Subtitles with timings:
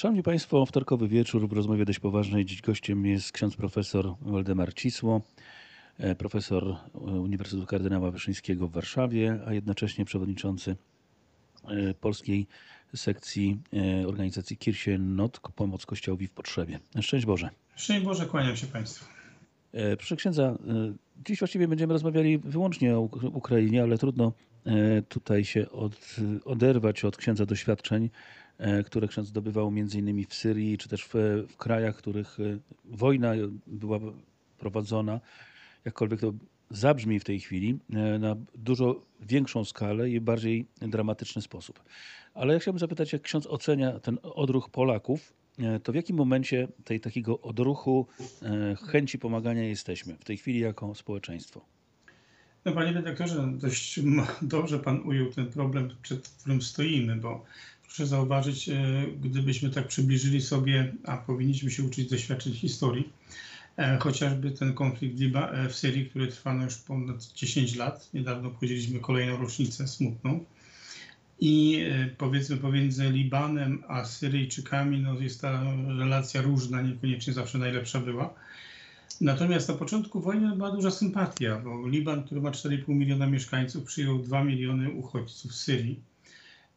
[0.00, 2.44] Szanowni Państwo, wtorkowy wieczór w rozmowie dość poważnej.
[2.44, 5.22] Dziś gościem jest ksiądz profesor Waldemar Cisło,
[5.98, 10.76] e, profesor e, Uniwersytetu Kardynała Wyszyńskiego w Warszawie, a jednocześnie przewodniczący
[11.64, 12.46] e, polskiej
[12.96, 13.58] sekcji
[14.06, 16.80] organizacji Kirche Not, Pomoc Kościołowi w Potrzebie.
[17.00, 17.50] Szczęść Boże.
[17.76, 19.04] Szczęść Boże, kłaniam się Państwu.
[19.96, 20.58] Proszę księdza,
[21.26, 23.00] dziś właściwie będziemy rozmawiali wyłącznie o
[23.32, 24.32] Ukrainie, ale trudno
[25.08, 28.10] tutaj się od, oderwać od księdza doświadczeń
[28.86, 31.14] które ksiądz zdobywał między innymi w Syrii, czy też w,
[31.48, 33.32] w krajach, w których e, wojna
[33.66, 33.98] była
[34.58, 35.20] prowadzona,
[35.84, 36.32] jakkolwiek to
[36.70, 41.82] zabrzmi w tej chwili, e, na dużo większą skalę i bardziej dramatyczny sposób.
[42.34, 45.32] Ale ja chciałbym zapytać, jak ksiądz ocenia ten odruch Polaków,
[45.82, 48.06] to w jakim momencie tej takiego odruchu,
[48.88, 51.64] chęci pomagania jesteśmy w tej chwili jako społeczeństwo?
[52.64, 54.00] No panie redaktorze, dość
[54.42, 57.44] dobrze pan ujął ten problem, przed którym stoimy, bo
[57.90, 58.74] proszę zauważyć, e,
[59.20, 63.12] gdybyśmy tak przybliżyli sobie, a powinniśmy się uczyć doświadczeń historii,
[63.76, 68.10] e, chociażby ten konflikt e, w Syrii, który trwa no już ponad 10 lat.
[68.14, 70.44] Niedawno obchodziliśmy kolejną rocznicę smutną.
[71.42, 71.84] I
[72.18, 75.62] powiedzmy pomiędzy Libanem a Syryjczykami no jest ta
[75.98, 78.34] relacja różna, niekoniecznie zawsze najlepsza była.
[79.20, 84.18] Natomiast na początku wojny była duża sympatia, bo Liban, który ma 4,5 miliona mieszkańców, przyjął
[84.18, 86.09] 2 miliony uchodźców z Syrii.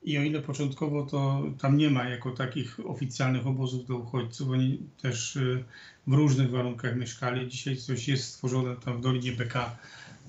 [0.03, 4.79] I o ile początkowo to tam nie ma jako takich oficjalnych obozów dla uchodźców, oni
[5.01, 5.63] też y,
[6.07, 7.47] w różnych warunkach mieszkali.
[7.47, 9.77] Dzisiaj coś jest stworzone tam w Dolinie BK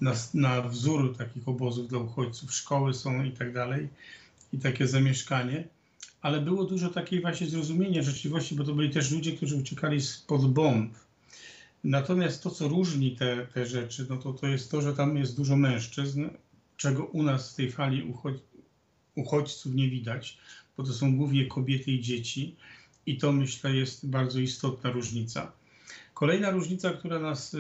[0.01, 3.89] na, na wzór takich obozów dla uchodźców, szkoły są i tak dalej,
[4.53, 5.65] i takie zamieszkanie.
[6.23, 10.53] Ale było dużo takiej właśnie zrozumienia rzeczywistości, bo to byli też ludzie, którzy uciekali spod
[10.53, 10.95] bomb.
[11.85, 15.37] Natomiast to, co różni te, te rzeczy, no to, to jest to, że tam jest
[15.37, 16.29] dużo mężczyzn,
[16.77, 18.54] czego u nas w tej fali uchodźców
[19.15, 20.39] uchodźców nie widać,
[20.77, 22.57] bo to są głównie kobiety i dzieci
[23.07, 25.53] i to myślę jest bardzo istotna różnica.
[26.15, 27.59] Kolejna różnica, która nas y,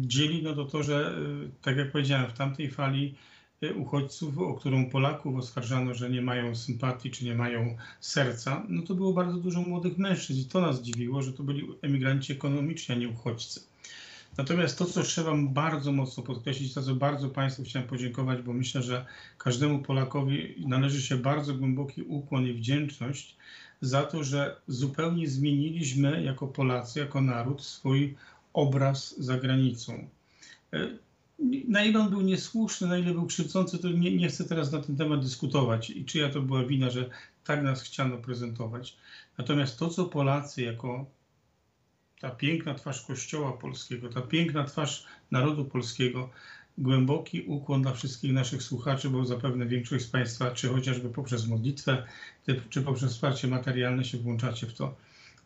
[0.00, 3.14] dzieli, no to to, że y, tak jak powiedziałem, w tamtej fali
[3.62, 8.82] y, uchodźców, o którą Polaków oskarżano, że nie mają sympatii czy nie mają serca, no
[8.82, 12.94] to było bardzo dużo młodych mężczyzn i to nas dziwiło, że to byli emigranci ekonomiczni,
[12.94, 13.60] a nie uchodźcy.
[14.36, 18.82] Natomiast to, co trzeba bardzo mocno podkreślić, za co bardzo Państwu chciałem podziękować, bo myślę,
[18.82, 19.06] że
[19.38, 23.36] każdemu Polakowi należy się bardzo głęboki ukłon i wdzięczność
[23.80, 28.14] za to, że zupełnie zmieniliśmy jako Polacy, jako naród swój
[28.52, 30.08] obraz za granicą.
[30.72, 30.88] E,
[31.68, 34.80] na ile on był niesłuszny, na ile był krzywdzący, to nie, nie chcę teraz na
[34.80, 37.10] ten temat dyskutować i czyja to była wina, że
[37.44, 38.96] tak nas chciano prezentować.
[39.38, 41.06] Natomiast to, co Polacy jako
[42.20, 46.30] ta piękna twarz Kościoła polskiego, ta piękna twarz narodu polskiego,
[46.78, 52.06] głęboki ukłon dla wszystkich naszych słuchaczy, bo zapewne większość z Państwa, czy chociażby poprzez modlitwę,
[52.70, 54.96] czy poprzez wsparcie materialne się włączacie w to.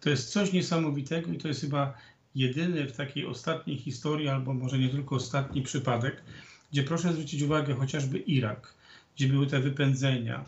[0.00, 1.94] To jest coś niesamowitego i to jest chyba
[2.34, 6.22] jedyny w takiej ostatniej historii, albo może nie tylko ostatni przypadek,
[6.72, 8.74] gdzie proszę zwrócić uwagę chociażby Irak,
[9.16, 10.44] gdzie były te wypędzenia,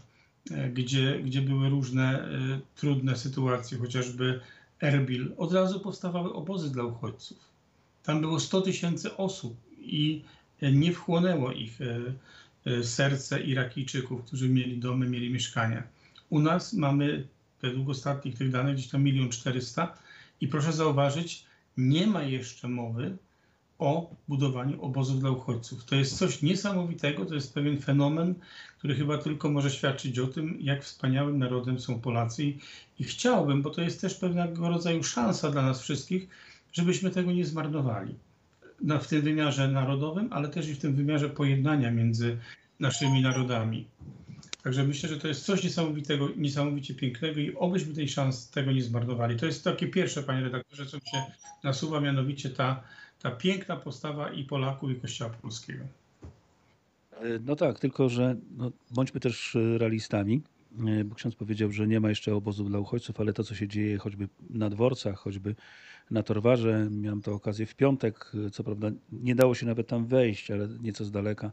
[0.50, 4.40] e, gdzie, gdzie były różne y, trudne sytuacje, chociażby
[4.80, 7.38] Erbil, od razu powstawały obozy dla uchodźców.
[8.02, 10.22] Tam było 100 tysięcy osób i
[10.62, 12.00] nie wchłonęło ich e,
[12.70, 15.82] e, serce Irakijczyków, którzy mieli domy, mieli mieszkania.
[16.30, 17.26] U nas mamy,
[17.62, 19.98] według ostatnich tych danych, gdzieś tam milion czterysta
[20.40, 21.44] i proszę zauważyć,
[21.76, 23.16] nie ma jeszcze mowy
[23.80, 25.84] o budowaniu obozów dla uchodźców.
[25.84, 28.34] To jest coś niesamowitego, to jest pewien fenomen,
[28.78, 32.44] który chyba tylko może świadczyć o tym, jak wspaniałym narodem są Polacy.
[32.98, 36.28] I, chciałbym, bo to jest też pewnego rodzaju szansa dla nas wszystkich,
[36.72, 38.14] żebyśmy tego nie zmarnowali.
[38.80, 42.38] Na, w tym wymiarze narodowym, ale też i w tym wymiarze pojednania między
[42.80, 43.86] naszymi narodami.
[44.62, 48.82] Także myślę, że to jest coś niesamowitego, niesamowicie pięknego i obyśmy tej szans tego nie
[48.82, 49.36] zmarnowali.
[49.36, 51.22] To jest takie pierwsze, panie redaktorze, co mi się
[51.64, 52.82] nasuwa, mianowicie ta
[53.22, 55.84] ta piękna postawa i Polaków, i Kościoła Polskiego.
[57.12, 60.42] E, no tak, tylko że no, bądźmy też e, realistami,
[60.86, 63.68] e, bo ksiądz powiedział, że nie ma jeszcze obozów dla uchodźców, ale to, co się
[63.68, 65.54] dzieje choćby na dworcach, choćby
[66.10, 70.50] na Torwarze, miałem tę okazję w piątek, co prawda nie dało się nawet tam wejść,
[70.50, 71.52] ale nieco z daleka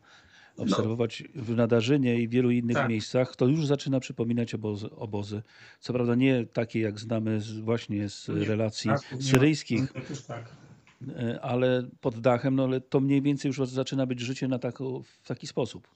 [0.58, 1.44] obserwować no.
[1.44, 2.90] w Nadarzynie i wielu innych tak.
[2.90, 5.42] miejscach, to już zaczyna przypominać obozy, obozy.
[5.80, 9.94] Co prawda nie takie, jak znamy z, właśnie z relacji tak, syryjskich,
[10.28, 10.67] tak.
[11.08, 15.02] E, ale pod dachem, no ale to mniej więcej już zaczyna być życie na tako,
[15.24, 15.88] w taki sposób.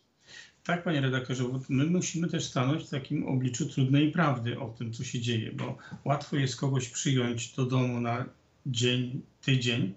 [0.63, 4.93] Tak, panie redaktorze, bo my musimy też stanąć w takim obliczu trudnej prawdy o tym,
[4.93, 8.25] co się dzieje, bo łatwo jest kogoś przyjąć do domu na
[8.65, 9.93] dzień, tydzień,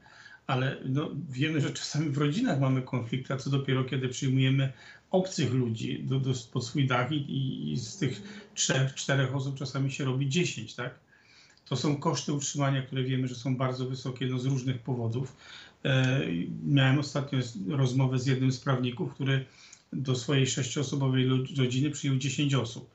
[0.47, 4.73] ale no, wiemy, że czasami w rodzinach mamy konflikty, a co dopiero kiedy przyjmujemy
[5.11, 8.23] obcych ludzi do, do, pod swój dach i, i z tych
[8.55, 10.95] trzech, czterech osób czasami się robi dziesięć, tak?
[11.69, 15.37] To są koszty utrzymania, które wiemy, że są bardzo wysokie no, z różnych powodów.
[15.85, 16.21] E,
[16.67, 17.39] miałem ostatnio
[17.69, 19.45] rozmowę z jednym z prawników, który
[19.93, 22.95] do swojej sześcioosobowej rodziny przyjął 10 osób.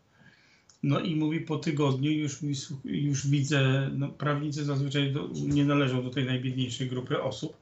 [0.84, 2.40] No i mówi po tygodniu już,
[2.86, 7.58] już widzę, no, prawnicy zazwyczaj do, nie należą do tej najbiedniejszej grupy osób,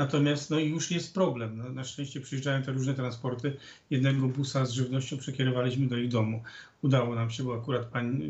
[0.00, 1.58] natomiast no już jest problem.
[1.58, 3.56] No, na szczęście przyjeżdżają te różne transporty.
[3.90, 6.42] Jednego busa z żywnością przekierowaliśmy do ich domu.
[6.82, 8.20] Udało nam się, bo akurat pan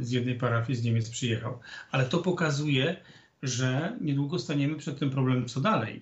[0.00, 1.58] z jednej parafii z Niemiec przyjechał.
[1.90, 2.96] Ale to pokazuje,
[3.42, 6.00] że niedługo staniemy przed tym problemem, co dalej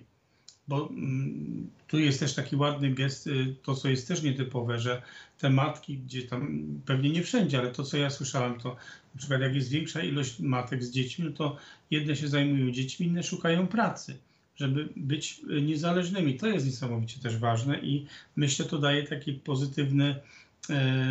[0.67, 5.01] bo mm, tu jest też taki ładny gest, y, to co jest też nietypowe, że
[5.37, 8.69] te matki, gdzie tam pewnie nie wszędzie, ale to co ja słyszałem, to
[9.15, 11.57] na przykład jak jest większa ilość matek z dziećmi, no to
[11.91, 14.17] jedne się zajmują dziećmi, inne szukają pracy,
[14.55, 16.37] żeby być niezależnymi.
[16.37, 18.05] To jest niesamowicie też ważne i
[18.35, 20.15] myślę, to daje taki pozytywny
[20.69, 21.01] E,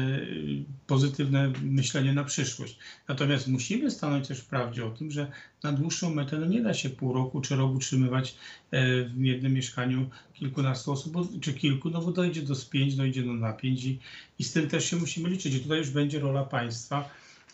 [0.86, 2.78] pozytywne myślenie na przyszłość.
[3.08, 5.30] Natomiast musimy stanąć też w prawdzie o tym, że
[5.62, 8.36] na dłuższą metę no nie da się pół roku czy rok utrzymywać
[8.70, 13.32] e, w jednym mieszkaniu kilkunastu osób, czy kilku, no bo dojdzie do spięć, dojdzie do
[13.32, 13.98] napięć i,
[14.38, 15.54] i z tym też się musimy liczyć.
[15.54, 17.10] I tutaj już będzie rola państwa.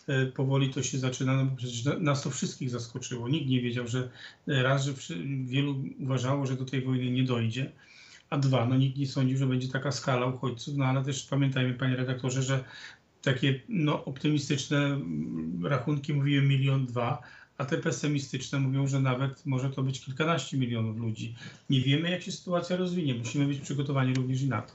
[0.07, 3.29] E, powoli to się zaczyna, no bo przecież nas to wszystkich zaskoczyło.
[3.29, 4.09] Nikt nie wiedział, że
[4.47, 4.93] raz, że
[5.45, 7.71] wielu uważało, że do tej wojny nie dojdzie
[8.31, 11.73] a dwa, no nikt nie sądził, że będzie taka skala uchodźców, no ale też pamiętajmy,
[11.73, 12.63] panie redaktorze, że
[13.21, 14.99] takie no, optymistyczne
[15.63, 17.21] rachunki mówiły milion dwa,
[17.57, 21.35] a te pesymistyczne mówią, że nawet może to być kilkanaście milionów ludzi.
[21.69, 23.15] Nie wiemy, jak się sytuacja rozwinie.
[23.15, 24.73] Musimy być przygotowani również i na to.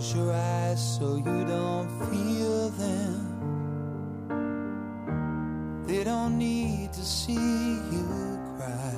[0.00, 3.36] Close your eyes so you don't feel them.
[5.86, 8.94] They don't need to see you cry.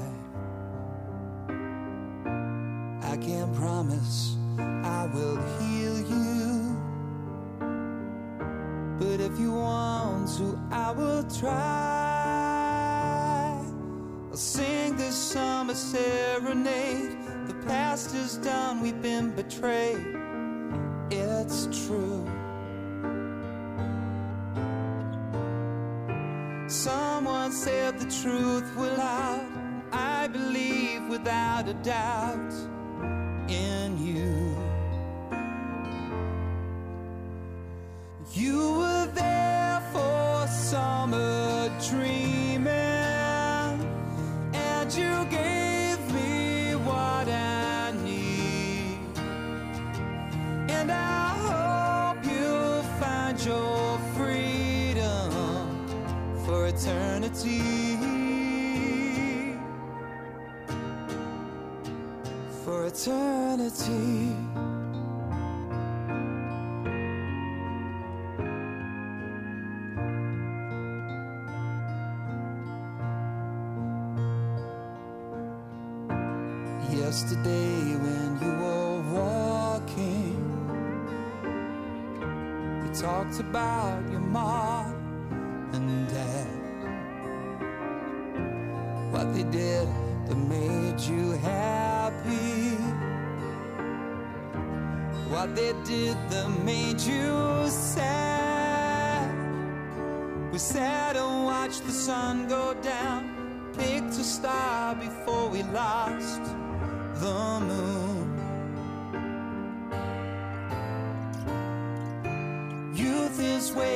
[3.03, 6.81] I can't promise I will heal you.
[9.01, 11.51] But if you want to, I will try.
[14.31, 17.17] I'll sing this summer serenade.
[17.49, 20.23] The past is done, we've been betrayed.
[28.21, 29.47] truth will out.
[29.91, 32.53] I believe without a doubt.
[83.43, 83.72] About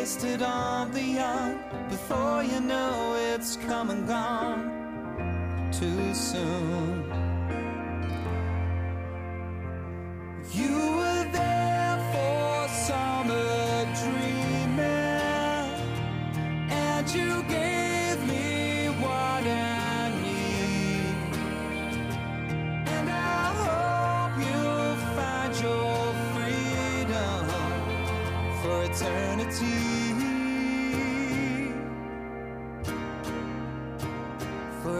[0.06, 1.58] wasted on the young
[1.88, 4.70] before you know it's come and gone
[5.72, 7.25] too soon.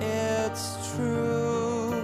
[0.00, 1.94] It's true.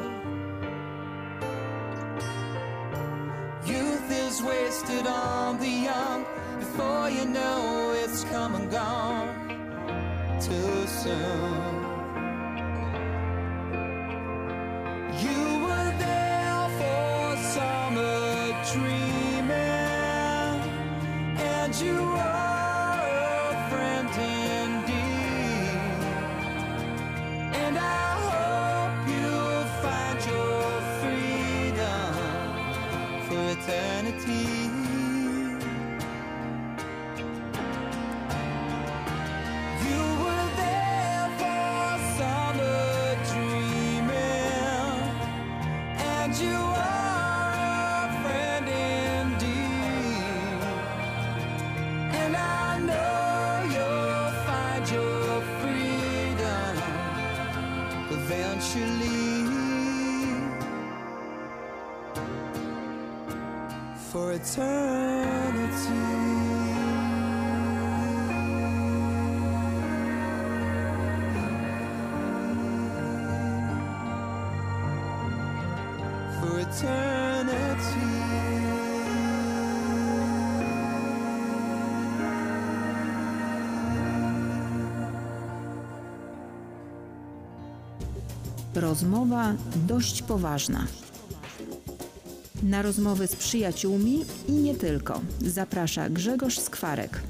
[3.67, 6.25] Youth is wasted on the young.
[6.61, 11.70] Before you know it's come and gone too soon.
[88.75, 90.87] Rozmowa dość poważna.
[92.63, 97.23] Na rozmowy z przyjaciółmi i nie tylko zaprasza Grzegorz Skwarek.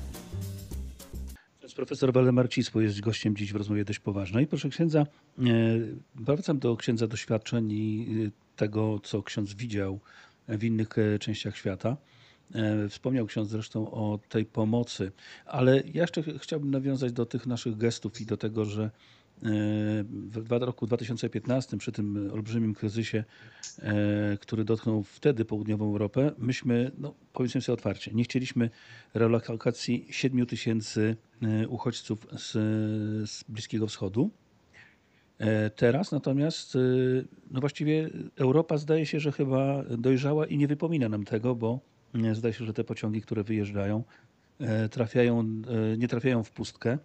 [1.76, 4.46] Profesor Waldemar Cisło jest gościem dziś w rozmowie dość poważnej.
[4.46, 5.42] Proszę księdza, e,
[6.14, 10.00] wracam do księdza doświadczeń i e, tego, co ksiądz widział
[10.48, 11.96] w innych e, częściach świata.
[12.54, 15.12] E, Wspomniał ksiądz zresztą o tej pomocy,
[15.46, 18.90] ale ja jeszcze ch- chciałbym nawiązać do tych naszych gestów i do tego, że e,
[19.42, 23.24] w roku 2015, przy tym olbrzymim kryzysie,
[23.78, 28.70] e, który dotknął wtedy południową Europę, myśmy, no, powiedzmy sobie otwarcie, nie chcieliśmy
[29.14, 32.50] relokacji 7 tysięcy e, uchodźców z,
[33.30, 34.30] z Bliskiego Wschodu.
[35.38, 36.78] E, Teraz natomiast,
[37.50, 41.80] no właściwie Europa zdaje się, że chyba dojrzała i nie wypomina nam tego, bo
[42.32, 44.04] zdaje się, że te pociągi, które wyjeżdżają,
[44.90, 45.62] trafiają,
[45.98, 46.98] nie trafiają w pustkę.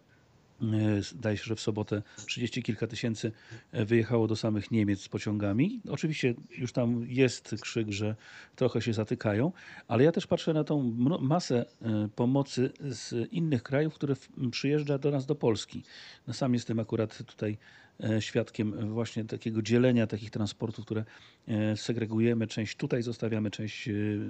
[0.61, 3.31] E, Zdaje się, że w sobotę 30 kilka tysięcy
[3.71, 5.81] e, wyjechało do samych Niemiec z pociągami.
[5.89, 8.15] Oczywiście już tam jest krzyk, że
[8.55, 9.51] trochę się zatykają,
[9.87, 14.15] ale ja też patrzę na tą masę e, pomocy z innych krajów, które
[14.51, 15.83] przyjeżdża do nas do Polski.
[16.27, 17.57] No sam jestem akurat tutaj
[18.19, 21.05] świadkiem właśnie takiego dzielenia takich transportów, które
[21.75, 22.47] segregujemy.
[22.47, 23.89] Część tutaj zostawiamy, część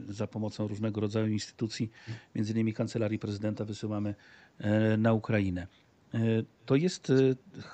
[0.10, 1.91] za pomocą różnego rodzaju instytucji,
[2.36, 4.15] między innymi Kancelarii Prezydenta wysyłamy
[4.98, 5.67] na Ukrainę.
[6.15, 7.13] E, To jest e,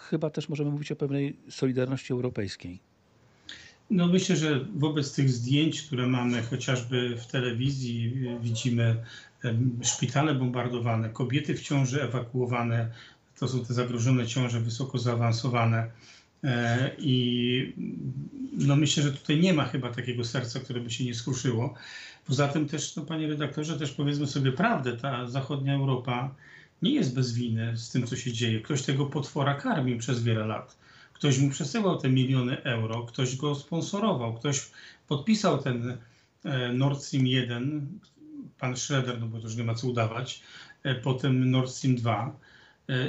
[0.10, 2.80] chyba też możemy mówić o pewnej solidarności europejskiej.
[3.90, 8.96] No myślę, że wobec tych zdjęć, które mamy chociażby w telewizji, widzimy
[9.82, 12.92] szpitale bombardowane, kobiety w ciąży ewakuowane,
[13.40, 15.92] to są te zagrożone ciąże wysoko zaawansowane.
[16.44, 17.74] E, I
[18.58, 21.74] no myślę, że tutaj nie ma chyba takiego serca, które by się nie skruszyło.
[22.28, 26.36] Poza tym też, no panie redaktorze, też powiedzmy sobie prawdę, ta zachodnia Europa
[26.82, 28.62] nie jest bez winy z tym, co się dzieje.
[28.62, 30.78] Ktoś tego potwora karmił przez wiele lat.
[31.14, 34.72] Ktoś mu przesyłał te miliony euro, ktoś go sponsorował, ktoś
[35.08, 35.98] podpisał ten
[36.44, 38.00] e, Nord Stream 1,
[38.60, 40.42] pan Schroeder, no bo to już nie ma co udawać,
[40.84, 42.51] e, potem Nord Stream 2 e,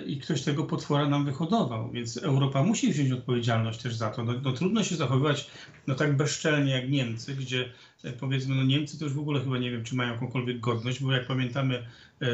[0.06, 4.24] i ktoś tego potwora nam wyhodował, więc Europa musi wziąć odpowiedzialność też za to.
[4.24, 5.50] No, no trudno się zachowywać
[5.86, 7.72] no tak bezczelnie jak Niemcy, gdzie
[8.04, 11.02] e, powiedzmy, no Niemcy to już w ogóle chyba nie wiem, czy mają jakąkolwiek godność,
[11.02, 11.86] bo jak pamiętamy
[12.22, 12.26] e,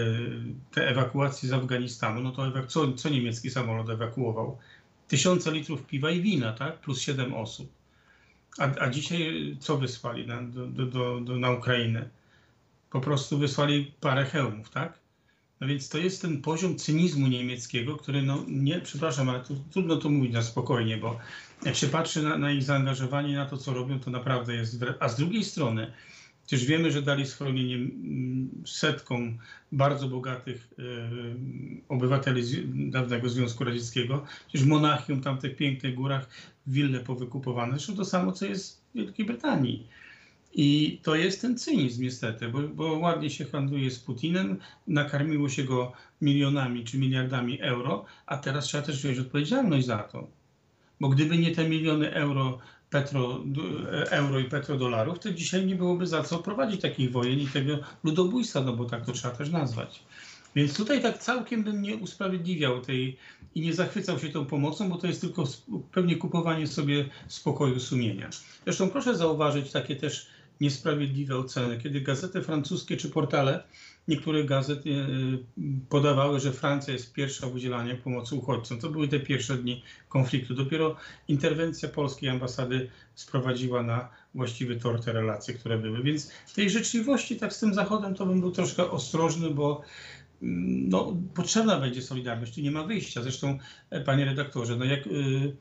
[0.70, 4.58] te ewakuacje z Afganistanu, no to co, co niemiecki samolot ewakuował?
[5.08, 6.80] Tysiące litrów piwa i wina, tak?
[6.80, 7.72] Plus siedem osób.
[8.58, 12.08] A, a dzisiaj co wysłali na, do, do, do, na Ukrainę?
[12.90, 15.07] Po prostu wysłali parę hełmów, tak?
[15.60, 19.96] No więc to jest ten poziom cynizmu niemieckiego, który, no nie, przepraszam, ale tu, trudno
[19.96, 21.18] to mówić na spokojnie, bo
[21.64, 24.84] jak się patrzy na, na ich zaangażowanie, na to, co robią, to naprawdę jest...
[25.00, 25.92] A z drugiej strony,
[26.46, 29.38] przecież wiemy, że dali schronienie mm, setkom
[29.72, 30.82] bardzo bogatych e,
[31.88, 32.56] obywateli z
[32.90, 34.24] dawnego Związku Radzieckiego.
[34.48, 36.28] Przecież Monachium, tam w tych pięknych górach,
[36.66, 37.72] wille powykupowane.
[37.72, 39.86] Zresztą to samo, co jest w Wielkiej Brytanii.
[40.60, 45.64] I to jest ten cynizm niestety, bo, bo ładnie się handluje z Putinem, nakarmiło się
[45.64, 50.28] go milionami czy miliardami euro, a teraz trzeba też wziąć odpowiedzialność za to.
[51.00, 52.58] Bo gdyby nie te miliony euro
[52.90, 53.44] petro,
[54.10, 58.60] euro i petrodolarów, to dzisiaj nie byłoby za co prowadzić takich wojen i tego ludobójstwa,
[58.60, 60.02] no bo tak to trzeba też nazwać.
[60.56, 63.16] Więc tutaj tak całkiem bym nie usprawiedliwiał tej
[63.54, 65.44] i nie zachwycał się tą pomocą, bo to jest tylko
[65.92, 68.30] pewnie kupowanie sobie spokoju sumienia.
[68.64, 73.62] Zresztą proszę zauważyć takie też niesprawiedliwe oceny, kiedy gazety francuskie czy portale
[74.08, 75.04] niektóre gazety e,
[75.88, 78.78] podawały, że Francja jest pierwsza w udzielaniu pomocy uchodźcom.
[78.78, 80.54] To były te pierwsze dni konfliktu.
[80.54, 80.96] Dopiero
[81.28, 86.02] interwencja polskiej ambasady sprowadziła na właściwy tor te relacje, które były.
[86.02, 89.82] Więc tej życzliwości tak z tym Zachodem to bym był troszkę ostrożny, bo
[90.42, 93.22] mm, no, potrzebna będzie solidarność, tu nie ma wyjścia.
[93.22, 93.58] Zresztą,
[93.90, 95.56] e, panie redaktorze, no jak y,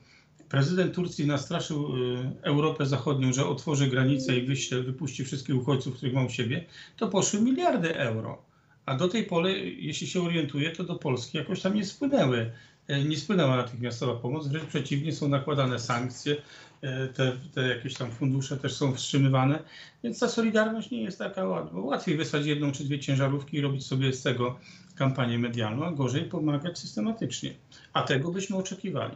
[0.49, 6.13] prezydent Turcji nastraszył y, Europę Zachodnią, że otworzy granicę i wyśle, wypuści wszystkich uchodźców, których
[6.13, 6.65] ma u siebie,
[6.97, 8.41] to poszły miliardy euro.
[8.85, 12.51] A do tej pory, jeśli się orientuję, to do Polski jakoś tam nie spłynęły.
[12.87, 16.35] E, nie spłynęła natychmiastowa pomoc, wręcz przeciwnie, są nakładane sankcje,
[16.81, 19.59] e, te, te jakieś tam fundusze też są wstrzymywane,
[20.03, 21.79] więc ta solidarność nie jest taka łatwa.
[21.79, 24.59] Łatwiej wysłać jedną czy dwie ciężarówki i robić sobie z tego
[24.95, 27.53] kampanię medialną, a gorzej pomagać systematycznie.
[27.93, 29.15] A tego byśmy oczekiwali.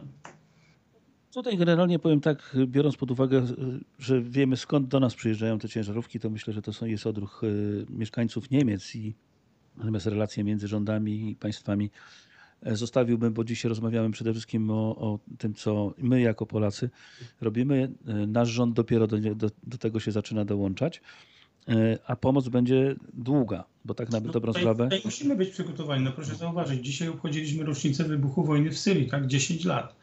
[1.34, 3.46] Tutaj generalnie powiem tak, biorąc pod uwagę,
[3.98, 7.42] że wiemy skąd do nas przyjeżdżają te ciężarówki, to myślę, że to są, jest odruch
[7.44, 7.46] e,
[7.90, 9.14] mieszkańców Niemiec i
[9.76, 11.90] natomiast relacje między rządami i państwami
[12.62, 16.90] e, zostawiłbym, bo dzisiaj rozmawiamy przede wszystkim o, o tym, co my jako Polacy
[17.40, 17.92] robimy.
[18.06, 21.00] E, nasz rząd dopiero do, do, do tego się zaczyna dołączać
[22.06, 24.84] a pomoc będzie długa, bo tak na no dobrą tutaj, sprawę.
[24.84, 26.04] Tutaj musimy być przygotowani.
[26.04, 29.26] No proszę zauważyć, dzisiaj obchodziliśmy rocznicę wybuchu wojny w Syrii, tak?
[29.26, 29.96] 10 lat.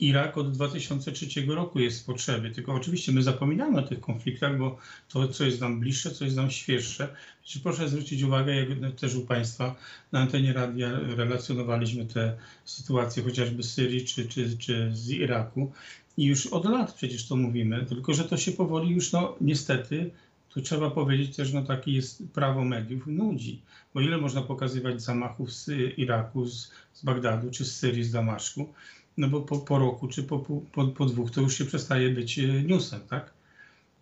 [0.00, 2.50] Irak od 2003 roku jest w potrzebie.
[2.50, 6.36] Tylko oczywiście my zapominamy o tych konfliktach, bo to, co jest nam bliższe, co jest
[6.36, 7.16] nam świeższe.
[7.44, 9.74] Czy proszę zwrócić uwagę, jak też u Państwa
[10.12, 15.72] na antenie radia relacjonowaliśmy te sytuacje chociażby z Syrii czy, czy, czy z Iraku.
[16.16, 20.10] I już od lat przecież to mówimy, tylko że to się powoli już, no niestety,
[20.48, 23.62] tu trzeba powiedzieć też, no takie jest prawo mediów, nudzi.
[23.94, 28.72] Bo ile można pokazywać zamachów z Iraku, z, z Bagdadu, czy z Syrii, z Damaszku,
[29.16, 30.38] no bo po, po roku czy po,
[30.72, 33.32] po, po dwóch to już się przestaje być e, newsem, tak?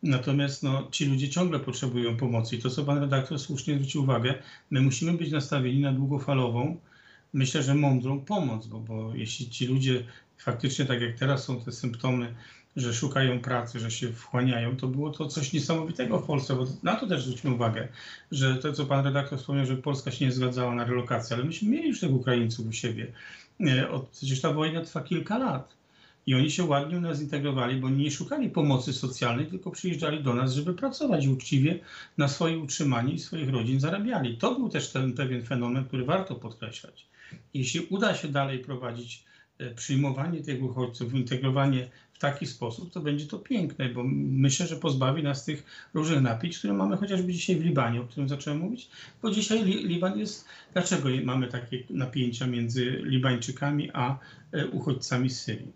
[0.02, 4.34] Natomiast no, ci ludzie ciągle potrzebują pomocy i to, co pan redaktor słusznie zwrócił uwagę,
[4.70, 6.76] my musimy być nastawieni na długofalową,
[7.32, 10.04] myślę, że mądrą pomoc, bo, bo jeśli ci ludzie
[10.38, 12.34] faktycznie, tak jak teraz są te symptomy,
[12.76, 16.96] że szukają pracy, że się wchłaniają, to było to coś niesamowitego w Polsce, bo na
[16.96, 17.88] to też zwróćmy uwagę,
[18.32, 21.68] że to, co pan redaktor wspomniał, że Polska się nie zgadzała na relokację, ale myśmy
[21.68, 23.12] mieli już tych Ukraińców u siebie.
[23.90, 25.74] Od, przecież ta wojna trwa kilka lat.
[26.26, 30.34] I oni się ładnie u nas integrowali, bo nie szukali pomocy socjalnej, tylko przyjeżdżali do
[30.34, 31.78] nas, żeby pracować uczciwie
[32.18, 34.36] na swoje utrzymanie i swoich rodzin zarabiali.
[34.36, 37.06] To był też ten pewien fenomen, który warto podkreślać.
[37.54, 39.24] Jeśli uda się dalej prowadzić
[39.58, 44.76] e, przyjmowanie tych uchodźców, integrowanie w taki sposób, to będzie to piękne, bo myślę, że
[44.76, 48.88] pozbawi nas tych różnych napięć, które mamy chociażby dzisiaj w Libanie, o którym zacząłem mówić,
[49.22, 54.18] bo dzisiaj Liban jest, dlaczego mamy takie napięcia między Libańczykami a
[54.52, 55.72] e, uchodźcami z Syrii?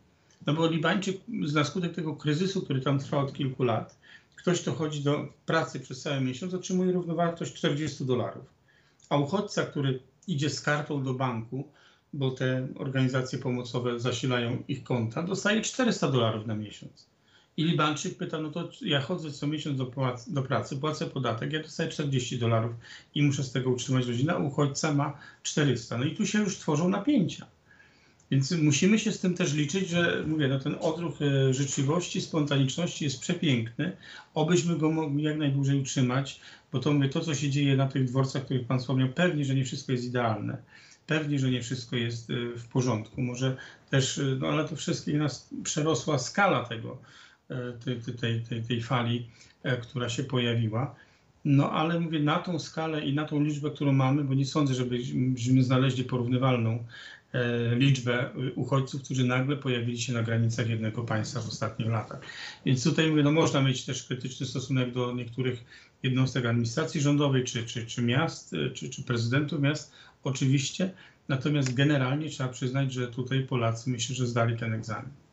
[0.47, 3.99] No bo Libańczyk na skutek tego kryzysu, który tam trwa od kilku lat,
[4.37, 8.45] ktoś, kto chodzi do pracy przez cały miesiąc, otrzymuje równowartość 40 dolarów.
[9.09, 11.69] A uchodźca, który idzie z kartą do banku,
[12.13, 17.07] bo te organizacje pomocowe zasilają ich konta, dostaje 400 dolarów na miesiąc.
[17.57, 21.53] I Libańczyk pyta, no to ja chodzę co miesiąc do, płac, do pracy, płacę podatek,
[21.53, 22.73] ja dostaję 40 dolarów
[23.15, 25.99] i muszę z tego utrzymać rodzinę, a uchodźca ma 400.
[25.99, 27.47] No i tu się już tworzą napięcia.
[28.31, 33.05] Więc musimy się z tym też liczyć, że mówię, no ten odruch e, życzliwości, spontaniczności
[33.05, 33.97] jest przepiękny,
[34.35, 36.41] obyśmy go mogli jak najdłużej utrzymać,
[36.73, 39.55] bo to, mówię, to co się dzieje na tych dworcach, których Pan wspomniał, pewnie, że
[39.55, 40.63] nie wszystko jest idealne
[41.09, 43.23] Pewnie, że nie wszystko jest y, w porządku.
[43.23, 43.57] Może
[43.91, 46.99] też, y, no ale to wszystkich nas przerosła skala tego,
[47.51, 49.27] y, tej, tej, tej, tej fali,
[49.83, 50.95] która się pojawiła.
[51.45, 54.75] No ale mówię, na tą skalę i na tą liczbę, którą mamy, bo nie sądzę,
[54.75, 56.85] żebyśmy znaleźli porównywalną
[57.77, 62.21] liczbę uchodźców, którzy nagle pojawili się na granicach jednego państwa w ostatnich latach.
[62.67, 65.65] Więc tutaj mówię, no można mieć też krytyczny stosunek do niektórych
[66.03, 69.93] jednostek administracji rządowej, czy, czy, czy miast, czy, czy prezydentów miast,
[70.25, 70.95] oczywiście,
[71.29, 75.28] natomiast generalnie trzeba przyznać, że tutaj Polacy myślę, że zdali ten egzamin.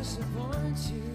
[0.00, 1.09] Disappoint you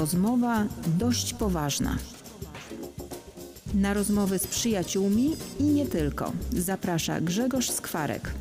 [0.00, 0.66] Rozmowa
[0.98, 1.98] dość poważna.
[3.74, 5.30] Na rozmowy z przyjaciółmi
[5.60, 8.34] i nie tylko zaprasza Grzegorz Skwarek.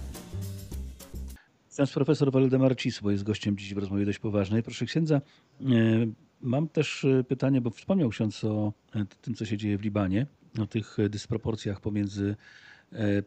[1.72, 4.64] Ksiądz profesor Waldemar Cisło jest gościem dziś w rozmowie dość poważnej.
[4.64, 5.66] Proszę księdza, e,
[6.42, 10.28] mam też e, pytanie, bo wspomniał ksiądz o e, tym, co się dzieje w Libanie,
[10.60, 12.36] o tych dysproporcjach pomiędzy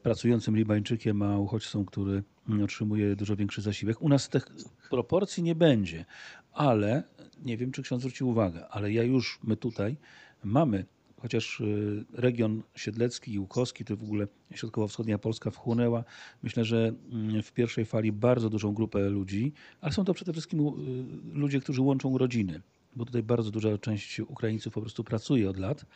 [0.03, 4.03] pracującym Libańczykiem a uchodźcą, który mm, otrzymuje dużo większy zasiłek.
[4.03, 4.47] U nas tych
[4.91, 6.05] proporcji nie będzie,
[6.53, 7.03] ale
[7.45, 9.97] nie wiem, czy ksiądz zwrócił uwagę, ale ja już, my tutaj
[10.45, 10.85] mamy
[11.21, 16.05] chociaż y, region siedlecki i łukowski, to w ogóle środkowo-wschodnia Polska wchłonęła,
[16.43, 20.61] myślę, że mm, w pierwszej fali bardzo dużą grupę ludzi, ale są to przede wszystkim
[20.61, 22.61] y, ludzie, którzy łączą rodziny,
[22.97, 25.87] bo tutaj bardzo duża część Ukraińców po prostu pracuje od lat.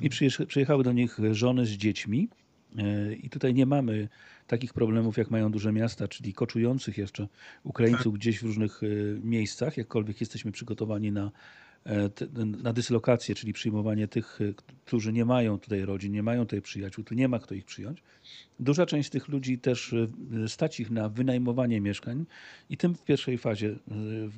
[0.00, 2.28] I przyjecha- przyjechały do nich żony z dziećmi
[3.22, 4.08] i tutaj nie mamy
[4.46, 7.28] takich problemów, jak mają duże miasta, czyli koczujących jeszcze
[7.64, 11.30] Ukraińców gdzieś w różnych y, miejscach, jakkolwiek jesteśmy przygotowani na
[11.86, 12.10] e,
[12.62, 14.38] na dyslokację, czyli przyjmowanie tych,
[14.84, 18.02] którzy nie mają tutaj rodzin, nie mają tutaj przyjaciół, tu nie ma kto ich przyjąć.
[18.60, 19.94] Duża część tych ludzi też
[20.46, 22.26] stać ich na wynajmowanie mieszkań
[22.70, 23.76] i tym w pierwszej fazie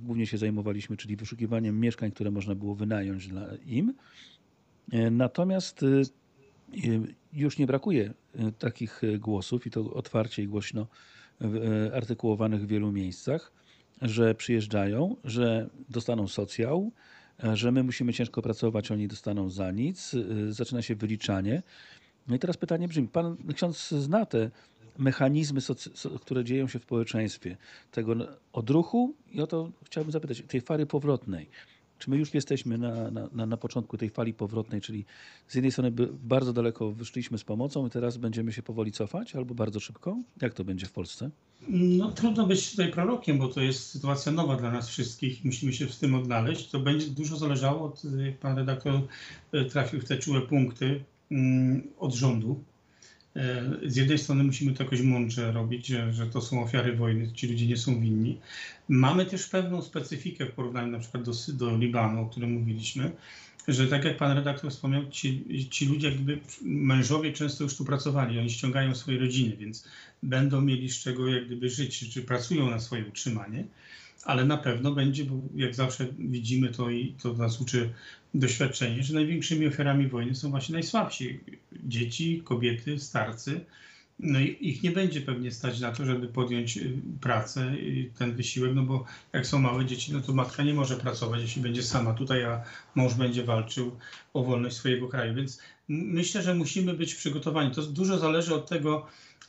[0.03, 3.95] głównie się zajmowaliśmy, czyli wyszukiwaniem mieszkań, które można było wynająć dla im.
[4.93, 5.85] E, Natomiast
[7.33, 10.87] już nie brakuje y, takich y, głosów i to otwarcie i głośno
[11.43, 13.53] y, artykułowanych w wielu miejscach,
[14.03, 16.93] że przyjeżdżają, że dostaną socjał,
[17.45, 20.15] e, że my musimy ciężko pracować, oni dostaną za nic.
[20.15, 21.63] Y, Zaczyna się wyliczanie.
[22.29, 24.51] No i teraz pytanie brzmi, pan ksiądz zna te
[24.99, 25.61] mechanizmy,
[26.21, 27.57] które dzieją się w społeczeństwie,
[27.91, 28.15] tego
[28.53, 31.49] odruchu i o to chciałbym zapytać, tej fali powrotnej.
[31.99, 35.05] Czy my już jesteśmy na, na, na początku tej fali powrotnej, czyli
[35.49, 35.93] z jednej strony
[36.25, 40.17] bardzo daleko wyszliśmy z pomocą i teraz będziemy się powoli cofać, albo bardzo szybko?
[40.43, 41.31] Jak to będzie w Polsce?
[41.69, 45.45] No trudno być tutaj prorokiem, bo to jest sytuacja nowa dla nas wszystkich.
[45.45, 46.71] Musimy się w tym odnaleźć.
[46.71, 49.01] To będzie dużo zależało od, jak pan redaktor
[49.53, 52.65] e, trafił w te czułe punkty, mm, od rządu.
[53.37, 57.49] E, z jednej strony musimy to jakoś mądrze robić, że, to są ofiary wojny, ci
[57.49, 58.39] ludzie nie są winni.
[58.89, 63.11] Mamy też pewną specyfikę w porównaniu na przykład do, do Libanu, o którym mówiliśmy,
[63.69, 68.39] że tak jak pan redaktor wspomniał, ci, ci ludzie, jakby mężowie często już tu pracowali,
[68.39, 69.89] oni ściągają swoje rodziny, więc
[70.23, 73.65] będą mieli z czego jak gdyby żyć, czy pracują na swoje utrzymanie
[74.25, 77.91] ale na pewno będzie, bo jak zawsze widzimy to i to nas uczy
[78.35, 81.41] doświadczenie, że największymi ofiarami wojny są właśnie najsłabsi.
[81.85, 83.61] Dzieci, kobiety, starcy.
[84.19, 87.73] No i ich nie będzie pewnie stać na to, żeby podjąć y, pracę
[88.19, 91.63] ten wysiłek, no bo jak są małe dzieci, no to matka nie może pracować, jeśli
[91.63, 92.63] będzie sama tutaj, a
[92.95, 93.97] mąż będzie walczył
[94.35, 95.35] o wolność swojego kraju.
[95.35, 97.71] Więc myślę, że musimy być przygotowani.
[97.71, 99.07] To dużo zależy od tego,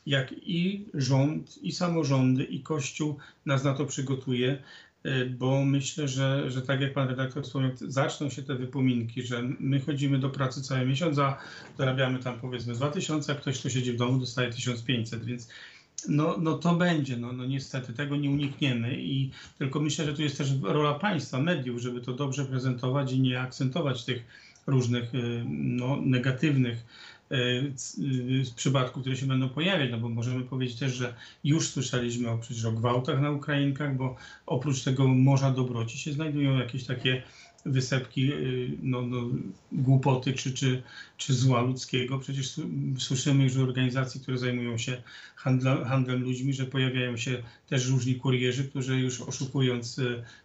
[0.08, 3.16] jak i rząd, i samorządy, i Kościół
[3.46, 4.62] nas na to przygotuje,
[5.04, 9.42] e, bo myślę, że, że tak jak pan redaktor wspomniał, zaczną się te wypominki, że
[9.60, 11.38] my chodzimy do pracy cały miesiąc, a
[11.78, 15.48] zarabiamy tam powiedzmy 2000, a ktoś, kto siedzi w domu, dostaje 1500, więc
[16.08, 20.22] no, no to będzie, no, no niestety tego nie unikniemy i tylko myślę, że tu
[20.22, 24.22] jest też rola państwa, mediów, żeby to dobrze prezentować i nie akcentować tych
[24.66, 25.18] różnych e,
[25.48, 26.84] no, negatywnych
[28.56, 31.14] przypadków, które się będą pojawiać, no bo możemy powiedzieć też, że
[31.44, 36.58] już słyszeliśmy o przecież o gwałtach na Ukrainkach, bo oprócz tego morza dobroci się znajdują
[36.58, 37.22] jakieś takie
[37.66, 38.36] wysepki e,
[38.82, 39.28] no, no,
[39.72, 40.82] głupoty czy, czy,
[41.16, 42.18] czy zła ludzkiego.
[42.18, 42.60] Przecież
[42.98, 45.02] słyszymy już o organizacji, które zajmują się
[45.36, 50.02] handlem, handlem ludźmi, że pojawiają się też różni kurierzy, którzy już oszukując e,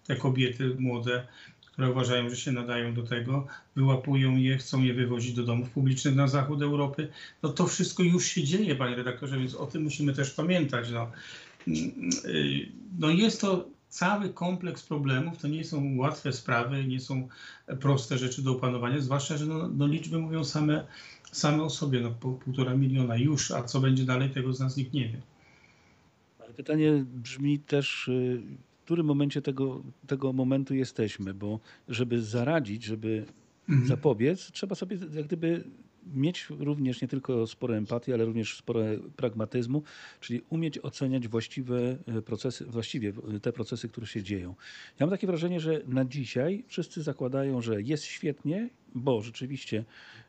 [0.08, 1.28] te kobiety młode,
[1.74, 6.16] które uważają, że się nadają do tego, wyłapują je, chcą je wywozić do domów publicznych
[6.16, 7.08] na zachód Europy.
[7.44, 10.88] No to wszystko już się dzieje, panie redaktorze, więc o tym musimy też pamiętać.
[10.92, 11.12] No,
[13.00, 17.28] no jest to cały kompleks problemów, to nie są łatwe sprawy, nie są
[17.80, 20.88] proste rzeczy do opanowania, zwłaszcza, że no, no liczby mówią same,
[21.32, 24.78] same o sobie, no po półtora miliona już, a co będzie dalej, tego z nas
[24.78, 25.22] nikt nie wie.
[26.56, 28.42] Pytanie brzmi też, y,
[28.84, 33.26] w którym momencie tego, tego momentu jesteśmy, bo żeby zaradzić, żeby
[33.70, 33.88] mhm.
[33.88, 35.64] zapobiec, trzeba sobie jak gdyby
[36.14, 38.80] mieć również nie tylko sporo empatii, ale również sporo
[39.16, 39.84] pragmatyzmu,
[40.20, 44.56] czyli umieć oceniać właściwe e, procesy, właściwie te procesy, które się dzieją.
[45.00, 49.86] Ja mam takie wrażenie, że na dzisiaj wszyscy zakładają, że jest świetnie, bo rzeczywiście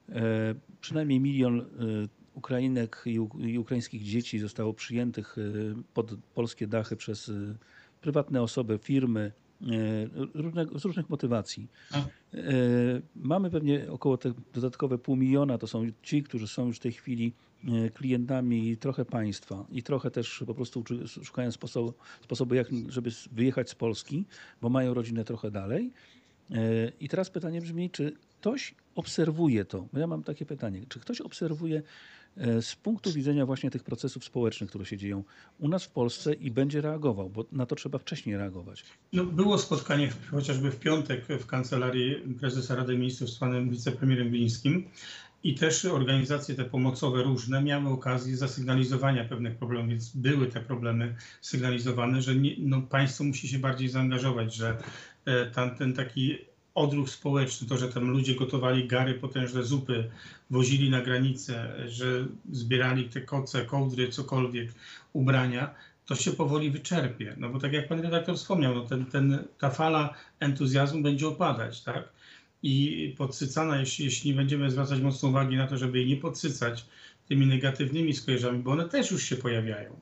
[0.08, 1.64] e, przynajmniej milion e,
[2.34, 5.36] Ukrainek i, i ukraińskich dzieci zostało przyjętych
[5.94, 7.30] pod polskie dachy przez
[8.04, 9.68] prywatne osoby, firmy, e,
[10.78, 11.68] z różnych motywacji.
[11.94, 12.38] E,
[13.16, 16.92] mamy pewnie około te dodatkowe pół miliona, to są ci, którzy są już w tej
[16.92, 17.32] chwili
[17.68, 23.70] e, klientami trochę państwa i trochę też po prostu szukają sposobu, sposobu jak, żeby wyjechać
[23.70, 24.24] z Polski,
[24.62, 25.92] bo mają rodzinę trochę dalej.
[27.00, 29.88] I teraz pytanie brzmi, czy ktoś obserwuje to?
[29.92, 31.82] Ja mam takie pytanie, czy ktoś obserwuje
[32.60, 35.24] z punktu widzenia właśnie tych procesów społecznych, które się dzieją
[35.58, 38.84] u nas w Polsce i będzie reagował, bo na to trzeba wcześniej reagować.
[39.12, 44.84] No, było spotkanie chociażby w piątek w kancelarii prezesa Rady Ministrów z panem wicepremierem Glińskim
[45.44, 51.14] i też organizacje te pomocowe różne miały okazję zasygnalizowania pewnych problemów, więc były te problemy
[51.40, 54.78] sygnalizowane, że nie, no, państwo musi się bardziej zaangażować, że
[55.24, 56.38] e, ten taki
[56.74, 60.10] odruch społeczny, to, że tam ludzie gotowali gary, potężne zupy,
[60.50, 64.72] wozili na granicę, że zbierali te koce, kołdry, cokolwiek,
[65.12, 65.74] ubrania,
[66.06, 67.34] to się powoli wyczerpie.
[67.38, 71.82] No bo tak jak pan redaktor wspomniał, no ten, ten, ta fala entuzjazmu będzie opadać,
[71.82, 72.08] tak?
[72.62, 76.86] I podsycana, jeśli, jeśli nie będziemy zwracać mocno uwagi na to, żeby jej nie podsycać
[77.28, 80.00] tymi negatywnymi skojarzeniami, bo one też już się pojawiają.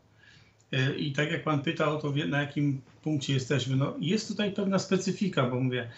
[0.73, 4.53] E, I tak jak pan pytał o to, na jakim punkcie jesteśmy, no jest tutaj
[4.53, 5.91] pewna specyfika, bo mówię,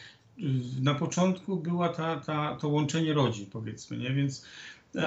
[0.82, 4.10] na początku była ta, ta, to łączenie rodzin, powiedzmy, nie?
[4.10, 4.46] Więc,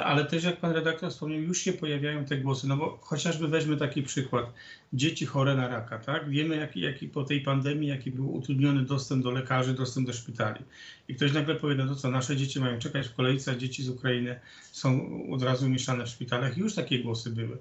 [0.03, 3.77] ale też jak pan redaktor wspomniał, już się pojawiają te głosy, no bo chociażby weźmy
[3.77, 4.53] taki przykład,
[4.93, 6.29] dzieci chore na raka, tak?
[6.29, 10.59] Wiemy, jaki, jaki po tej pandemii, jaki był utrudniony dostęp do lekarzy, dostęp do szpitali.
[11.07, 13.83] I ktoś nagle powie, no to co, nasze dzieci mają czekać w kolejce, a dzieci
[13.83, 14.39] z Ukrainy
[14.71, 16.57] są od razu umieszczane w szpitalach.
[16.57, 17.57] I już takie głosy były.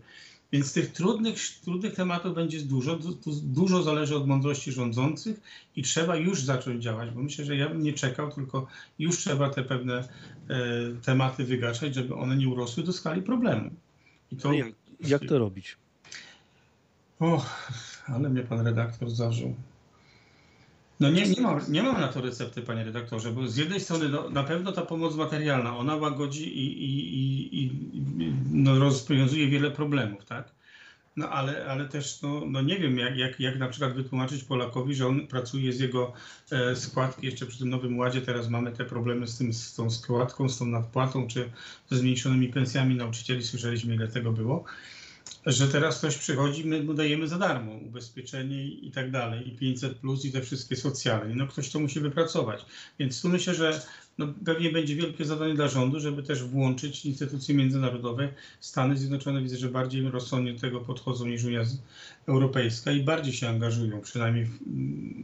[0.52, 2.98] Więc tych trudnych, trudnych tematów będzie dużo.
[3.42, 5.40] Dużo zależy od mądrości rządzących
[5.76, 8.66] i trzeba już zacząć działać, bo myślę, że ja bym nie czekał, tylko
[8.98, 10.08] już trzeba te pewne e,
[11.02, 13.70] tematy wygaszać, żeby one nie urosły do skali problemu.
[14.32, 14.52] I to...
[14.52, 14.68] Jak,
[15.00, 15.76] jak to robić?
[17.20, 17.44] O,
[18.06, 19.54] ale mnie pan redaktor zażył.
[21.00, 24.08] No nie, nie, mam, nie mam na to recepty, panie redaktorze, bo z jednej strony
[24.08, 27.70] no, na pewno ta pomoc materialna, ona łagodzi i, i, i, i
[28.52, 30.56] no, rozwiązuje wiele problemów, tak?
[31.16, 34.94] No ale, ale też, no, no nie wiem, jak, jak, jak na przykład wytłumaczyć Polakowi,
[34.94, 36.12] że on pracuje z jego
[36.50, 39.90] e, składki jeszcze przy tym Nowym Ładzie, teraz mamy te problemy z, tym, z tą
[39.90, 41.50] składką, z tą nadpłatą, czy
[41.90, 42.94] ze zmniejszonymi pensjami.
[42.94, 44.64] Nauczycieli, słyszeliśmy ile tego było
[45.46, 49.98] że teraz ktoś przychodzi, my mu dajemy za darmo ubezpieczenie i tak dalej, i 500
[49.98, 51.34] plus i te wszystkie socjalne.
[51.34, 52.66] No ktoś to musi wypracować.
[52.98, 53.80] Więc tu myślę, że
[54.18, 58.28] no, pewnie będzie wielkie zadanie dla rządu, żeby też włączyć instytucje międzynarodowe.
[58.60, 61.62] Stany Zjednoczone widzę, że bardziej rozsądnie do tego podchodzą niż Unia
[62.28, 64.46] Europejska i bardziej się angażują, przynajmniej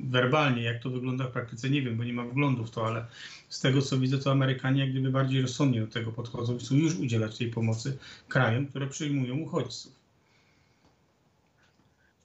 [0.05, 0.63] werbalnie.
[0.63, 3.07] Jak to wygląda w praktyce, nie wiem, bo nie mam wglądu w to, ale
[3.49, 6.75] z tego co widzę, to Amerykanie jak gdyby bardziej rozsądnie do tego podchodzą i chcą
[6.75, 10.03] już udzielać tej pomocy krajom, które przyjmują uchodźców.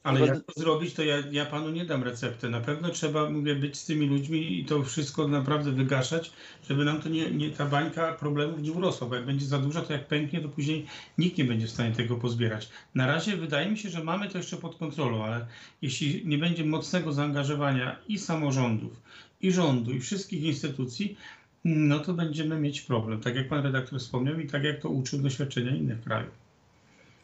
[0.08, 2.50] Ale jak to zrobić, to ja, ja panu nie dam recepty.
[2.50, 6.32] Na pewno trzeba, mówię, być z tymi ludźmi i to wszystko naprawdę wygaszać,
[6.70, 9.82] żeby nam to nie, nie ta bańka problemów nie urosła, bo jak będzie za duża,
[9.82, 10.86] to jak pęknie, to później
[11.18, 12.70] nikt nie będzie w stanie tego pozbierać.
[12.96, 15.48] Na razie wydaje mi się, że mamy to jeszcze pod kontrolą, ale
[15.82, 19.02] jeśli nie będzie mocnego zaangażowania i samorządów,
[19.42, 21.18] i rządu, i wszystkich instytucji,
[21.66, 23.22] no to będziemy mieć problem.
[23.22, 26.47] Tak jak pan redaktor wspomniał i tak jak to uczył doświadczenia innych krajów.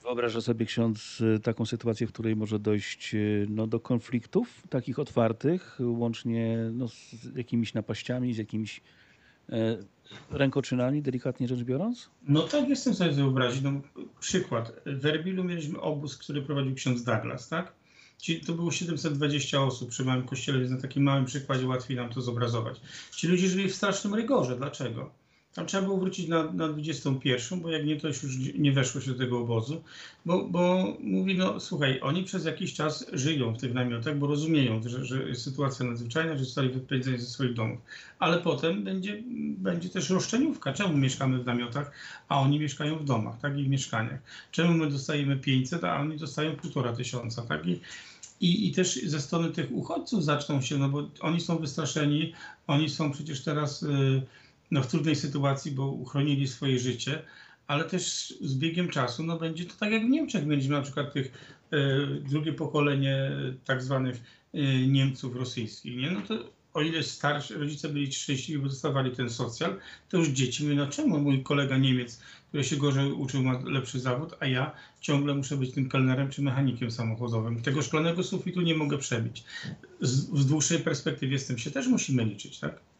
[0.03, 4.99] Wyobraża sobie ksiądz y, taką sytuację, w której może dojść y, no, do konfliktów takich
[4.99, 8.81] otwartych, łącznie no, z jakimiś napaściami, z jakimiś
[9.49, 9.77] e,
[10.31, 12.09] rękoczynami, delikatnie rzecz biorąc?
[12.27, 13.61] No tak, jestem sobie wyobrazić.
[13.61, 13.81] No,
[14.19, 14.73] przykład.
[14.85, 17.73] W Erbilu mieliśmy obóz, który prowadził ksiądz Douglas, tak?
[18.17, 22.09] Ci, to było 720 osób przy małym kościele, więc na takim małym przykładzie łatwiej nam
[22.09, 22.81] to zobrazować.
[23.11, 24.57] Ci ludzie żyli w strasznym rygorze.
[24.57, 25.22] Dlaczego?
[25.53, 28.19] Tam trzeba było wrócić na, na 21, bo jak nie, to już
[28.55, 29.81] nie weszło się do tego obozu.
[30.25, 34.81] Bo, bo mówi, no słuchaj, oni przez jakiś czas żyją w tych namiotach, bo rozumieją,
[34.85, 37.79] że, że jest sytuacja nadzwyczajna, że zostali wypędzeni ze swoich domów.
[38.19, 39.23] Ale potem będzie,
[39.57, 40.73] będzie też roszczeniówka.
[40.73, 41.91] Czemu mieszkamy w namiotach,
[42.29, 44.19] a oni mieszkają w domach, tak, i w mieszkaniach?
[44.51, 47.65] Czemu my dostajemy 500, a oni dostają półtora tysiąca, tak?
[47.65, 47.79] I,
[48.41, 52.33] i, I też ze strony tych uchodźców zaczną się, no bo oni są wystraszeni,
[52.67, 53.81] oni są przecież teraz...
[53.81, 54.21] Yy,
[54.73, 57.21] no, w trudnej sytuacji, bo uchronili swoje życie,
[57.67, 60.45] ale też z biegiem czasu no, będzie to tak jak w Niemczech.
[60.45, 61.31] Mieliśmy na przykład tych
[61.71, 61.77] e,
[62.29, 63.31] drugie pokolenie
[63.65, 64.15] tak zwanych
[64.53, 65.97] e, Niemców rosyjskich.
[65.97, 66.11] Nie?
[66.11, 66.35] No to
[66.73, 70.87] o ile starsi rodzice byli szczęśliwi, bo dostawali ten socjal, to już dzieci mówią, no
[70.87, 75.57] czemu mój kolega Niemiec, który się gorzej uczył, ma lepszy zawód, a ja ciągle muszę
[75.57, 77.61] być tym kelnerem czy mechanikiem samochodowym.
[77.61, 79.43] Tego szklanego sufitu nie mogę przebić.
[80.01, 82.92] Z, w dłuższej perspektywie z tym się też musimy liczyć, tak?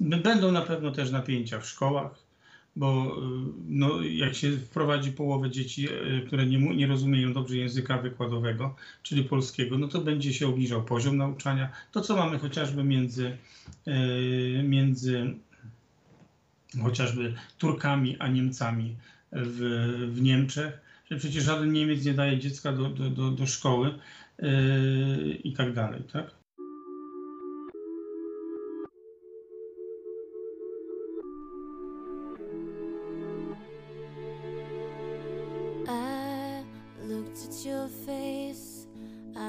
[0.00, 2.28] Będą na pewno też napięcia w szkołach,
[2.76, 3.16] bo
[3.68, 9.24] no, jak się wprowadzi połowę dzieci, e, które nie, nie rozumieją dobrze języka wykładowego, czyli
[9.24, 11.72] polskiego, no to będzie się obniżał poziom nauczania.
[11.92, 13.36] To, co mamy chociażby między,
[13.86, 15.34] e, między
[16.82, 18.96] chociażby Turkami a Niemcami
[19.32, 19.60] w,
[20.14, 20.80] w Niemczech,
[21.10, 23.94] że przecież żaden Niemiec nie daje dziecka do, do, do, do szkoły
[24.38, 26.37] yy, i tak dalej, tak?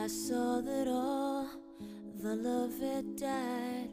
[0.09, 1.47] saw that all
[2.19, 3.89] the love had died.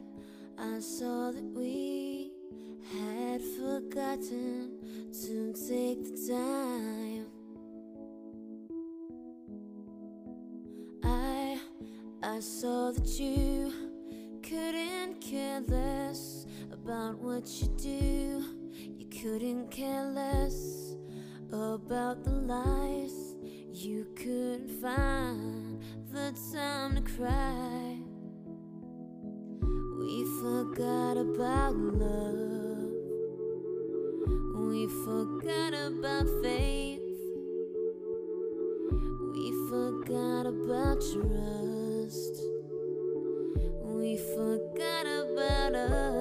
[0.57, 2.31] I saw that we
[2.91, 4.79] had forgotten
[5.13, 7.27] to take the time.
[11.03, 11.59] I
[12.23, 13.71] I saw that you
[14.41, 18.43] couldn't care less about what you do.
[18.73, 20.95] You couldn't care less
[21.51, 23.35] about the lies
[23.71, 25.56] you couldn't find
[26.17, 27.95] the time to cry.
[29.99, 32.91] We forgot about love.
[34.67, 37.01] We forgot about faith.
[39.33, 42.35] We forgot about trust.
[43.83, 46.16] We forgot about us,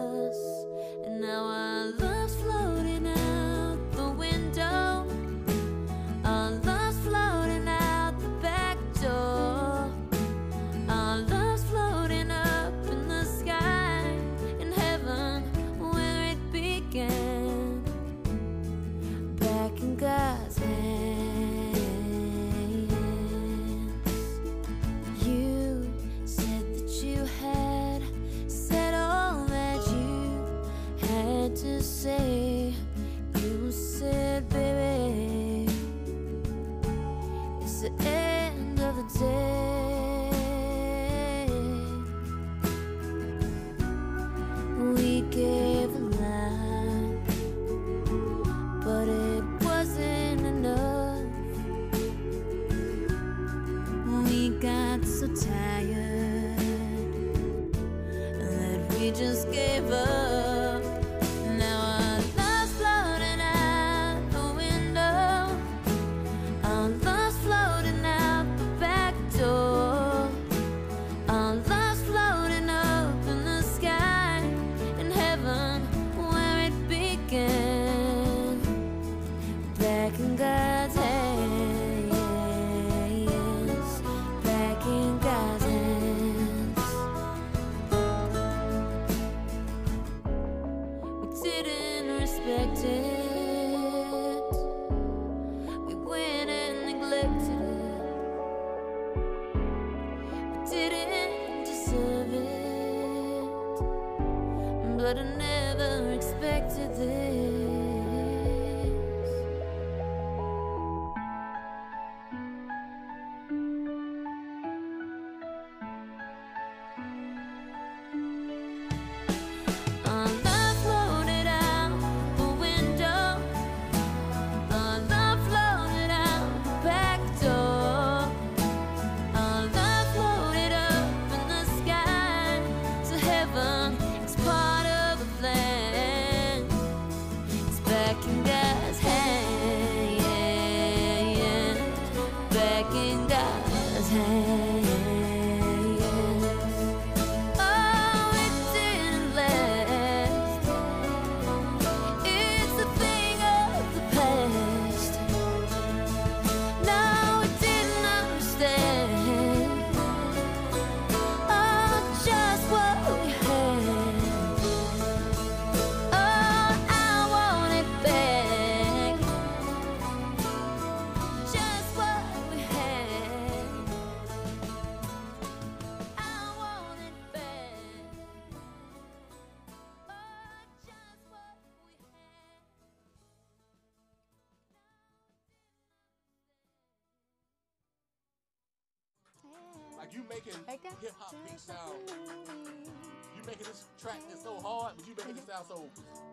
[194.17, 195.89] track that's so hard, but you making it sound so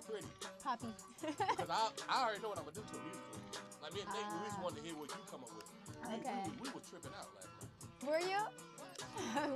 [0.07, 0.27] pretty.
[0.63, 0.88] Poppy.
[1.27, 3.39] Because I, I already know what I'm gonna do to it musically.
[3.84, 4.63] Like me and Nate, we just Ah.
[4.63, 5.67] wanted to hear what you come up with.
[5.67, 6.39] We, Okay.
[6.47, 7.71] we, we, were tripping out last night.
[8.07, 8.39] Were you?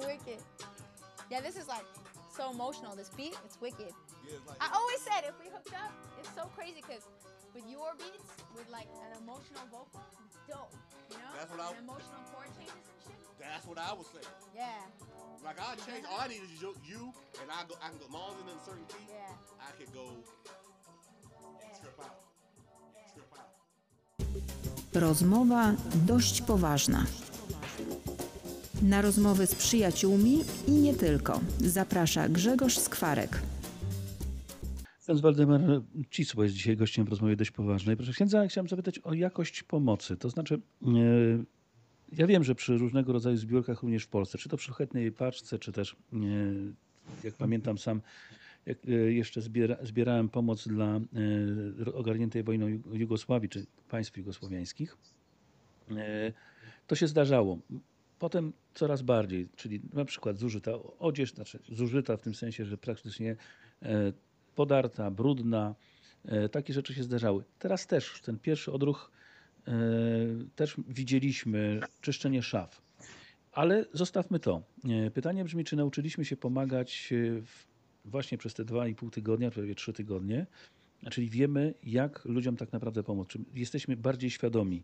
[0.07, 0.39] wicked.
[1.32, 1.84] Yeah, this is like
[2.32, 2.95] so emotional.
[2.95, 3.91] This beat, it's wicked.
[4.23, 7.03] Yeah, it's like I always said if we hooked up, it's so crazy because
[7.55, 8.23] with your beats,
[8.55, 10.03] with like an emotional vocal,
[10.47, 10.71] dope.
[11.11, 11.32] You know?
[11.36, 13.19] That's what I- And emotional chord changes and shit.
[13.39, 14.32] that's what I was saying.
[14.55, 14.71] Yeah,
[15.43, 17.75] Like I change, all I need is you, you and I go.
[17.81, 18.05] I can go.
[18.05, 19.67] As long as it's yeah.
[19.67, 20.05] I could go
[21.79, 22.19] trip out,
[23.13, 23.51] trip out.
[24.93, 25.73] Rozmowa
[26.05, 27.05] dość poważna.
[28.81, 31.39] Na rozmowy z przyjaciółmi i nie tylko.
[31.59, 33.41] Zaprasza Grzegorz Skwarek.
[35.03, 35.61] Ksiądz Waldemar
[36.11, 37.97] Cisło jest dzisiaj gościem w rozmowie dość poważnej.
[37.97, 40.17] Proszę księdza, chciałem zapytać o jakość pomocy.
[40.17, 40.88] To znaczy, e,
[42.12, 45.60] ja wiem, że przy różnego rodzaju zbiórkach również w Polsce, czy to przy chętnej paczce,
[45.60, 46.18] czy też, e,
[47.24, 48.01] jak pamiętam sam,
[48.66, 50.99] jak e, jeszcze zbiera, zbierałem pomoc dla
[51.86, 54.97] e, ogarniętej wojną Ju- Jugosławii, czy państw jugosłowiańskich,
[56.88, 57.60] to się zdarzało.
[58.20, 63.36] Potem coraz bardziej, czyli na przykład zużyta odzież, znaczy zużyta w tym sensie, że praktycznie
[64.55, 65.76] podarta, brudna,
[66.51, 67.43] takie rzeczy się zdarzały.
[67.60, 69.12] Teraz też ten pierwszy odruch
[70.55, 72.82] też widzieliśmy czyszczenie szaf.
[73.51, 74.61] Ale zostawmy to.
[74.89, 77.41] E, Pytanie brzmi, czy nauczyliśmy się pomagać e,
[78.05, 80.45] właśnie przez te dwa i pół tygodnia, prawie trzy tygodnie,
[81.11, 83.28] czyli wiemy, jak ludziom tak naprawdę pomóc.
[83.28, 84.84] Czy jesteśmy bardziej świadomi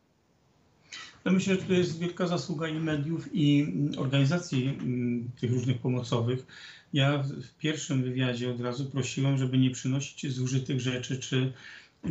[1.26, 5.78] No myślę, że to jest wielka zasługa i mediów, i mm, organizacji mm, tych różnych
[5.78, 6.46] pomocowych.
[6.94, 11.54] Ja w pierwszym wywiadzie od razu prosiłem, żeby nie przynosić zużytych rzeczy, czy,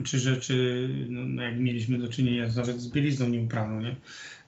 [0.04, 3.96] czy rzeczy, no, no jak mieliśmy do czynienia nawet z bielizną nieupraną nie?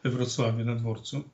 [0.03, 1.25] we Wrocławiu na dworcu.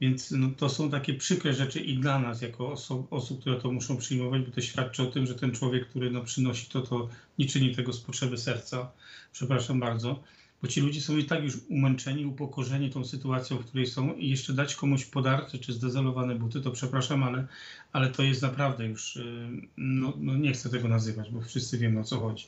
[0.00, 3.72] Więc no, to są takie przykre rzeczy i dla nas, jako oso- osób, które to
[3.72, 7.08] muszą przyjmować, bo to świadczy o tym, że ten człowiek, który no, przynosi to, to
[7.38, 8.92] nie czyni tego z potrzeby serca.
[9.32, 10.22] Przepraszam bardzo
[10.62, 14.30] bo ci ludzie są i tak już umęczeni, upokorzeni tą sytuacją, w której są i
[14.30, 17.46] jeszcze dać komuś podarte czy zdezelowane buty, to przepraszam, ale,
[17.92, 22.00] ale to jest naprawdę już, y, no, no nie chcę tego nazywać, bo wszyscy wiemy
[22.00, 22.46] o co chodzi.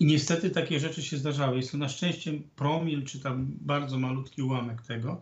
[0.00, 1.56] I niestety takie rzeczy się zdarzały.
[1.56, 5.20] Jest to na szczęście promil, czy tam bardzo malutki ułamek tego,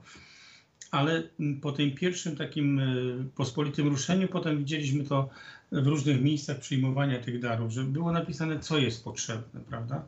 [0.90, 1.22] ale
[1.60, 5.28] po tym pierwszym takim y, pospolitym ruszeniu, potem widzieliśmy to
[5.72, 10.04] w różnych miejscach przyjmowania tych darów, że było napisane, co jest potrzebne, prawda?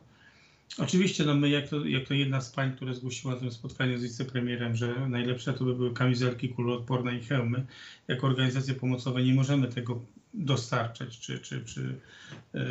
[0.77, 4.03] Oczywiście, no my, jak to, jak to jedna z pań, która zgłosiła to spotkanie z
[4.03, 7.65] wicepremierem, że najlepsze to by były kamizelki kuloodporne i hełmy,
[8.07, 10.01] jako organizacje pomocowe nie możemy tego
[10.37, 11.95] dostarczać czy, czy, czy
[12.53, 12.61] yy,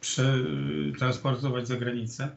[0.00, 2.28] przetransportować za granicę.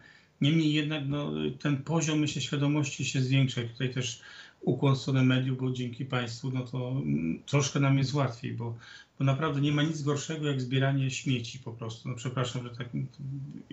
[0.41, 3.61] Niemniej jednak no, ten poziom myślę świadomości się zwiększa.
[3.61, 4.21] I tutaj też
[4.61, 8.77] ukłon w stronę mediów, bo dzięki Państwu no to mm, troszkę nam jest łatwiej, bo,
[9.19, 12.09] bo naprawdę nie ma nic gorszego jak zbieranie śmieci po prostu.
[12.09, 12.89] No przepraszam, że tak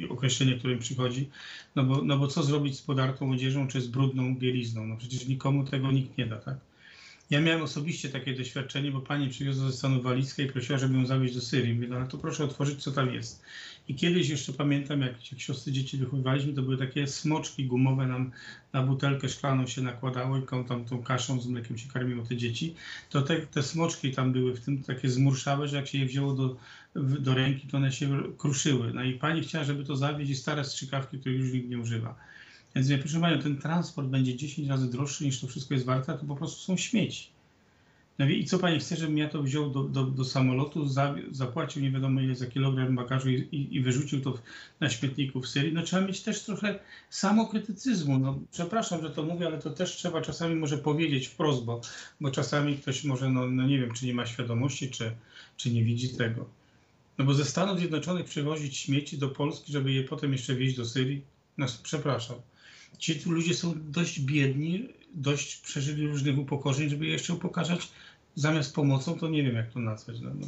[0.09, 1.29] określenie, które mi przychodzi,
[1.77, 4.87] no bo, no bo co zrobić z podartą odzieżą czy z brudną bielizną?
[4.87, 6.57] No przecież nikomu tego nikt nie da, tak?
[7.33, 11.07] Ja miałem osobiście takie doświadczenie, bo pani przywiozła ze Stanu walizkę i prosiła, żeby ją
[11.07, 11.75] zawieźć do Syrii.
[11.75, 13.43] Mówię, no to proszę otworzyć, co tam jest.
[13.89, 18.31] I kiedyś jeszcze pamiętam, jak, jak siostry dzieci wychowywaliśmy, to były takie smoczki gumowe nam
[18.73, 22.75] na butelkę szklaną się nakładało i tam tą kaszą z mlekiem się karmiło te dzieci.
[23.11, 26.33] To te, te smoczki tam były w tym takie zmurszałe, że jak się je wzięło
[26.33, 26.57] do,
[26.95, 28.93] do ręki, to one się kruszyły.
[28.95, 32.15] No i pani chciała, żeby to zawieźć i stare strzykawki, których już nikt nie używa.
[32.75, 36.19] Więc ja proszę Panią, ten transport będzie 10 razy droższy niż to wszystko jest warte,
[36.19, 37.29] to po prostu są śmieci.
[38.19, 41.83] No i co Pani chce, żebym ja to wziął do, do, do samolotu, za, zapłacił
[41.83, 44.39] nie wiadomo ile za kilogram bagażu i, i, i wyrzucił to
[44.81, 45.73] na śmietniku w Syrii?
[45.73, 46.79] No trzeba mieć też trochę
[47.11, 48.19] samokrytycyzmu.
[48.19, 51.81] No przepraszam, że to mówię, ale to też trzeba czasami może powiedzieć wprost, bo,
[52.21, 55.13] bo czasami ktoś może, no, no nie wiem, czy nie ma świadomości, czy,
[55.57, 56.45] czy nie widzi tego.
[57.19, 60.85] No bo ze Stanów Zjednoczonych przywozić śmieci do Polski, żeby je potem jeszcze wieźć do
[60.85, 61.23] Syrii?
[61.59, 62.37] No przepraszam
[62.99, 67.89] ci ludzie są dość biedni, dość przeżyli różnych upokorzeń, żeby je jeszcze upokarzać
[68.35, 70.21] zamiast pomocą, to nie wiem jak to nazwać.
[70.21, 70.47] No, no.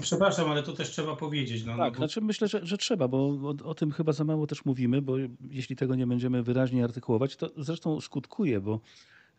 [0.00, 1.64] Przepraszam, ale to też trzeba powiedzieć.
[1.64, 1.96] No, tak, no bo...
[1.96, 5.16] znaczy myślę, że, że trzeba, bo o, o, tym chyba za mało też mówimy, bo
[5.50, 8.80] jeśli tego nie będziemy wyraźnie artykułować, to zresztą skutkuje, bo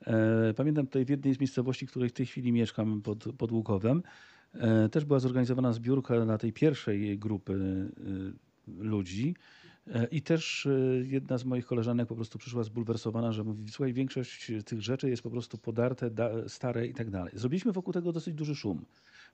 [0.06, 3.52] e, pamiętam tutaj w jednej z miejscowości, w której w tej chwili mieszkam pod, pod
[3.52, 4.04] Łukowem,
[4.54, 9.36] e, też była zorganizowana zbiórka na tej pierwszej grupy e, ludzi,
[10.12, 10.70] I też e,
[11.06, 15.24] jedna z moich koleżanek po prostu przyszła zbulwersowana, że mówi, słuchaj, większość tych rzeczy jest
[15.24, 16.10] po prostu podarte,
[16.48, 17.34] stare i tak dalej.
[17.36, 18.86] Zrobiliśmy wokół tego dosyć duży szum.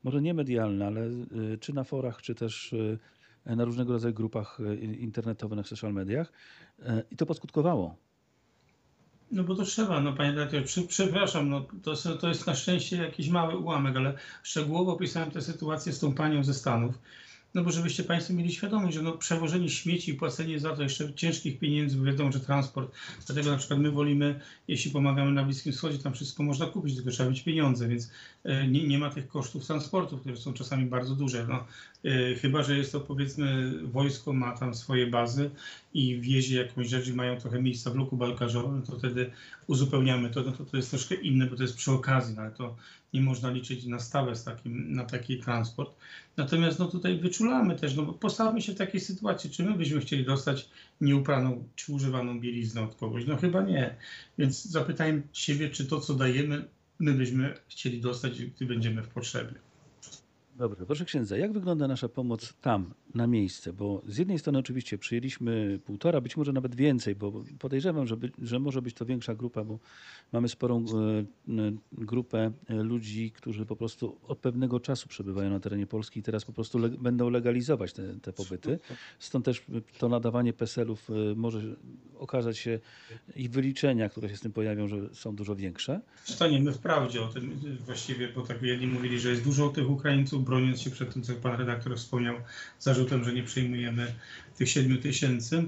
[0.04, 2.76] Może nie medialny, ale e, czy na forach, czy też
[3.46, 4.60] na różnego rodzaju grupach
[5.00, 6.32] internetowych, na social mediach.
[7.12, 7.96] I to poskutkowało.
[9.32, 12.98] No bo to trzeba, no panie dyrektorze, przy, przepraszam, no to, to jest na szczęście
[12.98, 17.00] jakiś mały ułamek, ale szczegółowo opisałem tę sytuację z tą panią ze Stanów
[17.54, 21.14] no bo żebyście Państwo mieli świadomość, że no, przewożenie śmieci i płacenie za to jeszcze
[21.14, 22.92] ciężkich pieniędzy, bo wiadomo, że transport,
[23.26, 27.12] dlatego na przykład my wolimy, jeśli pomagamy na Bliskim Wschodzie, tam wszystko można kupić, tylko
[27.12, 28.12] trzeba mieć pieniądze, więc
[28.44, 31.48] e, nie, nie ma tych kosztów transportu, które są czasami bardzo duże.
[31.50, 31.66] No,
[32.06, 35.50] e, chyba, że jest to powiedzmy wojsko ma tam swoje bazy
[35.94, 39.32] i wiezie jakąś rzecz i mają trochę miejsca w luku balkażowym, to wtedy
[39.68, 42.52] uzupełniamy to, no to, to jest troszkę inne, bo to jest przy okazji, no, ale
[42.52, 42.76] to
[43.14, 45.96] nie można liczyć na stałe z takim, na taki transport.
[46.38, 50.00] Natomiast no tutaj wyczulamy też, no bo postawmy się w takiej sytuacji, czy my byśmy
[50.00, 50.70] chcieli dostać
[51.02, 53.26] nieupraną czy używaną bieliznę od kogoś?
[53.28, 53.96] No chyba nie.
[54.38, 56.66] Więc zapytajmy siebie, czy to, co dajemy,
[57.00, 59.69] my byśmy chcieli dostać, gdy będziemy w potrzebie.
[60.60, 63.74] Dobrze, proszę księdza, jak wygląda nasza pomoc tam, na miejsce?
[63.74, 68.32] Bo z jednej strony oczywiście przyjęliśmy półtora, być może nawet więcej, bo podejrzewam, że, by,
[68.42, 69.80] że może być to większa grupa, bo
[70.32, 75.88] mamy sporą e, grupę e, ludzi, którzy po prostu od pewnego czasu przebywają na terenie
[75.88, 78.80] Polski i teraz po prostu le będą legalizować te, te pobyty.
[79.20, 79.66] Stąd też
[79.98, 81.62] to nadawanie PESEL-ów e, może
[82.18, 82.80] okazać się
[83.36, 86.02] i wyliczenia, które się z tym pojawią, że są dużo większe.
[86.24, 90.82] Staniemy wprawdzie o tym właściwie, bo tak jedni mówili, że jest dużo tych Ukraińców, broniąc
[90.82, 92.36] się przed tym, co pan redaktor wspomniał,
[92.80, 94.16] zarzutem, że nie przyjmujemy
[94.58, 95.64] tych 7 tysięcy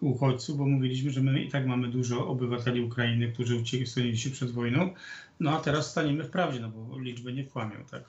[0.00, 4.50] uchodźców, bo mówiliśmy, że my i tak mamy dużo obywateli Ukrainy, którzy uciekli się przed
[4.50, 4.94] wojną,
[5.40, 8.02] no a teraz staniemy w prawdzie, no bo liczby nie kłamią, tak?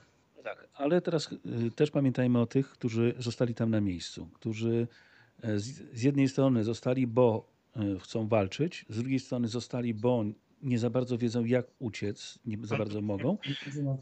[0.43, 4.87] Tak, ale teraz y, też pamiętajmy o tych, którzy zostali tam na miejscu, którzy
[5.41, 10.25] e, z, jednej strony zostali, bo e, chcą walczyć, z drugiej strony zostali, bo
[10.65, 13.37] nie za bardzo wiedzą, jak uciec, nie za bardzo mogą.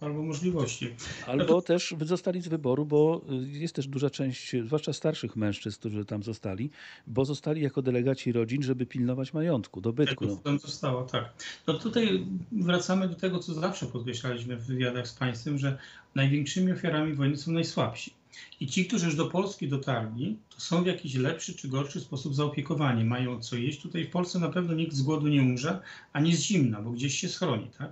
[0.01, 0.89] Albo możliwości.
[1.27, 6.05] Albo też zostali z wyboru, bo y, jest też duża część, zwłaszcza starszych mężczyzn, którzy
[6.05, 6.69] tam zostali,
[7.07, 10.27] bo zostali jako delegaci rodzin, żeby pilnować majątku, dobytku.
[10.27, 11.33] Tak, tam zostało, tak.
[11.67, 15.77] No tutaj wracamy do tego, co zawsze podkreślaliśmy w wywiadach z państwem, że
[16.15, 18.22] największymi ofiarami wojny są najsłabsi.
[18.59, 22.35] I ci, którzy już do Polski dotarli, to są w jakiś lepszy czy gorszy sposób
[22.35, 23.81] zaopiekowani, mają co jeść.
[23.81, 25.81] Tutaj w Polsce na pewno nikt z głodu nie umrze,
[26.13, 27.91] ani z zimna, bo gdzieś się schroni, tak?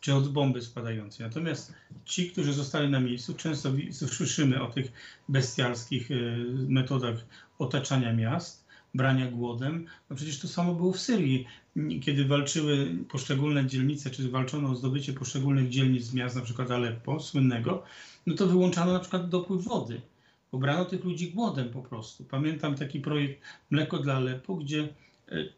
[0.00, 1.26] Czy od bomby spadającej.
[1.26, 1.72] Natomiast
[2.04, 3.72] ci, którzy zostali na miejscu, często
[4.16, 4.92] słyszymy o tych
[5.28, 7.16] bestialskich y, metodach
[7.58, 9.86] otaczania miast, brania głodem.
[10.10, 11.46] No przecież to samo było w Syrii,
[12.02, 17.82] kiedy walczyły poszczególne dzielnice, czy walczono o zdobycie poszczególnych dzielnic miast, na przykład Aleppo, słynnego,
[18.26, 20.00] no to wyłączano na przykład dopływ wody.
[20.50, 22.24] Pobrano tych ludzi głodem po prostu.
[22.24, 24.88] Pamiętam taki projekt Mleko dla Aleppo, gdzie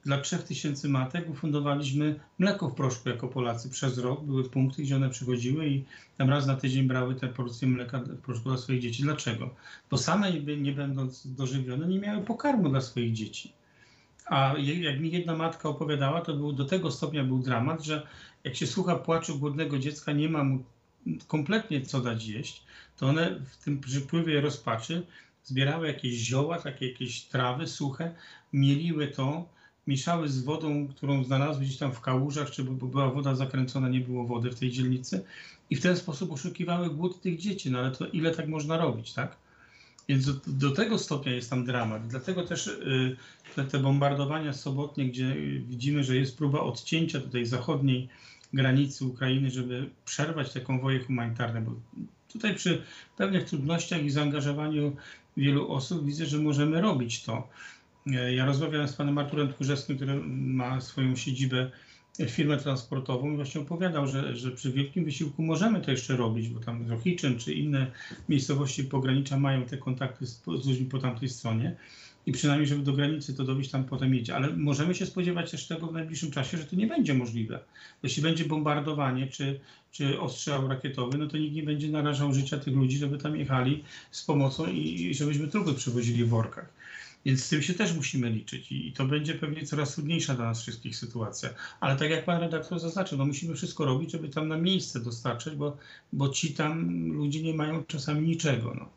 [0.05, 4.25] dla 3000 matek ufundowaliśmy mleko w proszku jako Polacy przez rok.
[4.25, 5.85] Były punkty, gdzie one przychodziły i
[6.16, 9.03] tam raz na tydzień brały te porcje mleka w proszku dla swoich dzieci.
[9.03, 9.55] Dlaczego?
[9.91, 13.53] Bo same nie, będąc dożywione nie miały pokarmu dla swoich dzieci.
[14.27, 18.07] A jak mi jedna matka opowiadała, to był, do tego stopnia był dramat, że
[18.45, 20.64] jak się słucha płaczu głodnego dziecka, nie ma mu
[21.27, 22.62] kompletnie co dać jeść,
[22.97, 25.07] to one w tym przypływie rozpaczy
[25.45, 28.14] zbierały jakieś zioła, takie jakieś trawy suche,
[28.53, 29.49] mieliły to,
[29.89, 34.24] mieszały z wodą, którą znalazły gdzieś tam w kałużach, czy była woda zakręcona, nie było
[34.24, 35.24] wody w tej dzielnicy
[35.70, 37.70] i w ten sposób oszukiwały głód tych dzieci.
[37.70, 39.36] No ale to ile tak można robić, tak?
[40.09, 42.07] Więc do, do tego stopnia jest tam dramat.
[42.07, 43.16] Dlatego też y,
[43.55, 45.34] te, te bombardowania sobotnie, gdzie
[45.68, 48.09] widzimy, że jest próba odcięcia tutaj zachodniej
[48.53, 51.72] granicy Ukrainy, żeby przerwać te konwoje humanitarne, bo
[52.32, 52.82] tutaj przy
[53.16, 54.97] pewnych trudnościach i zaangażowaniu
[55.36, 57.49] wielu osób widzę, że możemy robić to.
[58.14, 61.70] E, Ja rozmawiałem z panem Arturem Tchórzewskim, który ma swoją siedzibę,
[62.18, 66.48] e, firmę transportową i właśnie opowiadał, że, że przy wielkim wysiłku możemy to jeszcze robić,
[66.48, 67.90] bo tam Rochiczyn czy inne
[68.28, 71.76] miejscowości pogranicza mają te kontakty z, z ludźmi po tamtej stronie
[72.26, 74.36] i przynajmniej, żeby do granicy to dobić, tam potem jedzie.
[74.36, 77.61] Ale możemy się spodziewać też tego w najbliższym czasie, że to nie będzie możliwe.
[78.02, 82.74] Jeśli będzie bombardowanie czy, czy ostrzał rakietowy, no to nikt nie będzie narażał życia tych
[82.74, 86.78] ludzi, żeby tam jechali z pomocą i, i żebyśmy trupy przywozili w workach.
[87.29, 90.62] Więc z tym się też musimy liczyć i, to będzie pewnie coraz trudniejsza dla nas
[90.62, 91.49] wszystkich sytuacja.
[91.81, 95.57] Ale tak jak pan redaktor zaznaczył, no musimy wszystko robić, żeby tam na miejsce dostarczać,
[95.57, 95.76] bo,
[96.12, 98.74] bo ci tam ludzie nie mają czasami niczego.
[98.74, 98.89] No.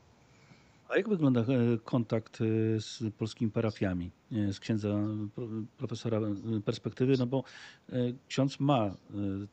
[0.90, 1.46] A jak wygląda e,
[1.84, 2.46] kontakt e,
[2.82, 5.00] z polskimi parafiami, e, z księdza
[5.36, 6.20] pro- profesora
[6.66, 7.16] perspektywy?
[7.20, 7.44] No bo
[8.28, 8.96] ksiądz ma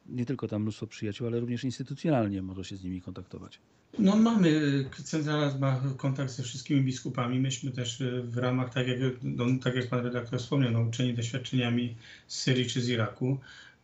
[0.07, 3.61] nie tylko tam mnóstwo przyjaciół, ale również instytucjonalnie może się z nimi kontaktować.
[3.99, 7.39] No mamy, centrala ma kontakt ze wszystkimi biskupami.
[7.39, 11.97] Myśmy też e, w ramach, tak jak, no, tak jak pan redaktor wspomniał, nauczeni doświadczeniami
[12.27, 13.39] z Syrii czy z Iraku,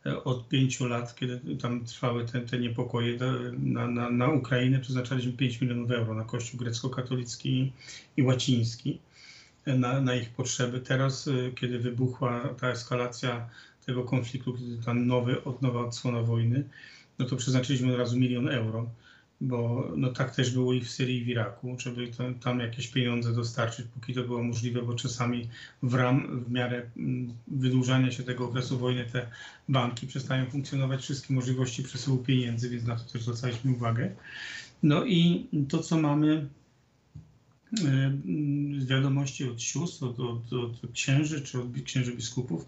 [0.06, 4.80] e, od pięciu lat, kiedy tam trwały te, te niepokoje do- na, na, na Ukrainę,
[4.80, 7.72] przeznaczaliśmy 5 milionów euro na Kościół grecko-katolicki
[8.16, 8.98] i łaciński
[9.64, 10.80] e, na, na ich potrzeby.
[10.80, 13.48] Teraz, e, kiedy wybuchła ta eskalacja
[13.86, 16.64] tego konfliktu, kiedy ta nowy, od nowa odsłona wojny,
[17.18, 18.86] no to przeznaczyliśmy od razu milion euro
[19.40, 22.88] bo no tak też było i w Syrii i w Iraku, żeby to, tam jakieś
[22.88, 25.48] pieniądze dostarczyć, póki to było możliwe, bo czasami
[25.82, 29.26] w, ram, w miarę mm, wydłużania się tego okresu wojny te
[29.68, 34.14] banki przestają funkcjonować, wszystkie możliwości przesyłu pieniędzy, więc na to też zwracaliśmy uwagę.
[34.82, 36.48] No i to, co mamy
[37.84, 42.66] e, mm, z wiadomości od sióstr, od, od, od księży czy od księży biskupów,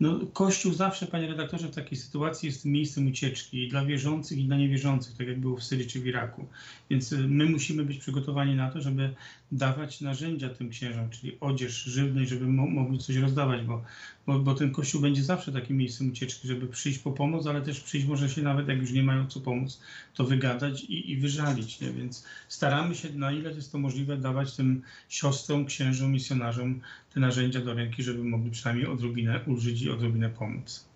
[0.00, 4.44] no, Kościół zawsze, panie redaktorze, w takiej sytuacji jest miejscem ucieczki i dla wierzących, i
[4.44, 6.46] dla niewierzących, tak jak było w Syrii czy w Iraku.
[6.90, 9.14] Więc y, my musimy być przygotowani na to, żeby
[9.52, 13.82] dawać narzędzia tym księżom, czyli odzież, żywność, żeby mo- mogli coś rozdawać, bo,
[14.26, 17.80] bo, bo ten Kościół będzie zawsze takim miejscem ucieczki, żeby przyjść po pomoc, ale też
[17.80, 19.80] przyjść może się nawet, jak już nie mają co pomóc,
[20.14, 21.80] to wygadać i, i wyżalić.
[21.80, 21.90] Nie?
[21.90, 26.80] Więc staramy się, na ile jest to możliwe, dawać tym siostrom, księżom, misjonarzom
[27.16, 30.88] te narzędzia do ręki, żeby mogli przynajmniej odrobinę ulżyć i odrobinę pomóc.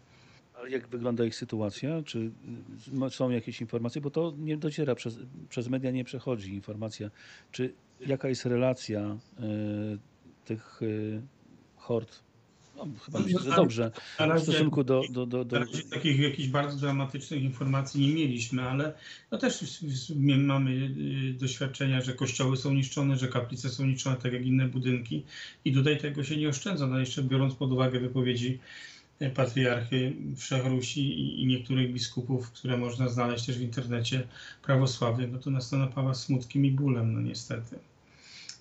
[0.55, 2.03] Ale jak wygląda ich sytuacja?
[2.03, 2.31] Czy
[3.07, 4.01] y, są jakieś informacje?
[4.01, 5.19] Bo to nie dociera przez,
[5.49, 7.11] przez media, nie przechodzi informacja.
[7.53, 7.75] Czy
[8.07, 9.19] jaka jest relacja e,
[10.45, 10.87] tych e,
[11.77, 12.23] hord?
[12.87, 13.91] No, chyba No, myślę, że dobrze.
[14.19, 18.15] na W razie- stosunku do, do, do, do, razie takich jakichś bardzo dramatycznych informacji nie
[18.15, 18.93] mieliśmy, ale
[19.31, 19.65] no też
[20.39, 20.71] mamy
[21.31, 25.23] y, doświadczenia, że kościoły są niszczone, że kaplice są niszczone, tak jak inne budynki
[25.65, 26.87] i tutaj tego się nie oszczędza.
[26.87, 28.59] No jeszcze biorąc pod uwagę wypowiedzi
[29.21, 34.23] e, patriarchy Wszechrusi i, niektórych biskupów, które można znaleźć też w internecie
[34.63, 37.79] prawosławych, no to nas to napawa smutkiem i bólem, no niestety.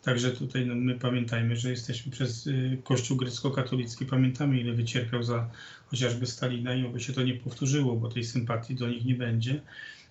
[0.04, 5.50] Także tutaj no, my pamiętajmy, że jesteśmy przez y, Kościół grecko-katolicki, pamiętamy ile wycierpiał za
[5.86, 9.62] chociażby Stalina i oby się to nie powtórzyło, bo tej sympatii do nich nie będzie,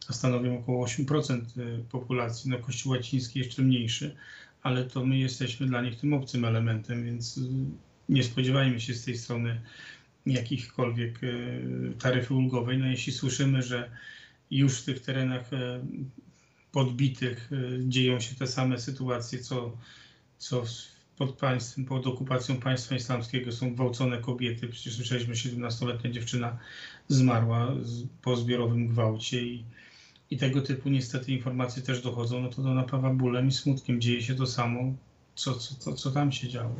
[0.08, 4.16] a stanowią około 8% y, populacji, no Kościół łaciński jeszcze mniejszy,
[4.62, 7.40] ale to my jesteśmy dla nich tym obcym elementem, więc y,
[8.08, 9.60] nie spodziewajmy się z tej strony
[10.26, 11.20] jakichkolwiek
[11.98, 12.78] taryfy ulgowej.
[12.78, 13.90] No jeśli słyszymy, że
[14.50, 15.50] już w tych terenach
[16.72, 19.72] podbitych y, dzieją się te same sytuacje, co,
[20.38, 20.64] co
[21.18, 24.68] pod państwem, pod okupacją państwa islamskiego są gwałcone kobiety.
[24.68, 26.58] Przecież słyszeliśmy, 17-letnia dziewczyna
[27.08, 29.64] zmarła z, po zbiorowym gwałcie i,
[30.30, 34.00] i tego typu niestety informacje też dochodzą, no to to napawa bólem i smutkiem.
[34.00, 34.94] Dzieje się to samo,
[35.34, 36.74] co, co, co, co tam się działo.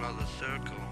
[0.00, 0.89] Another circle.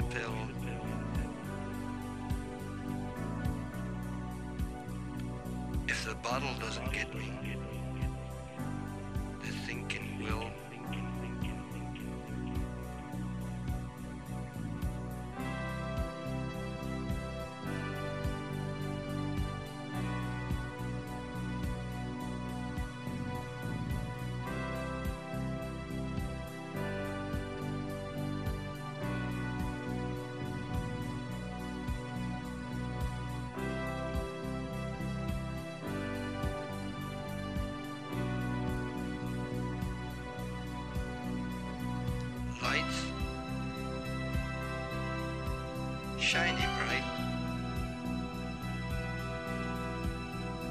[0.00, 0.34] The pill.
[5.88, 7.49] If the bottle doesn't get me,
[46.30, 47.06] shiny bright.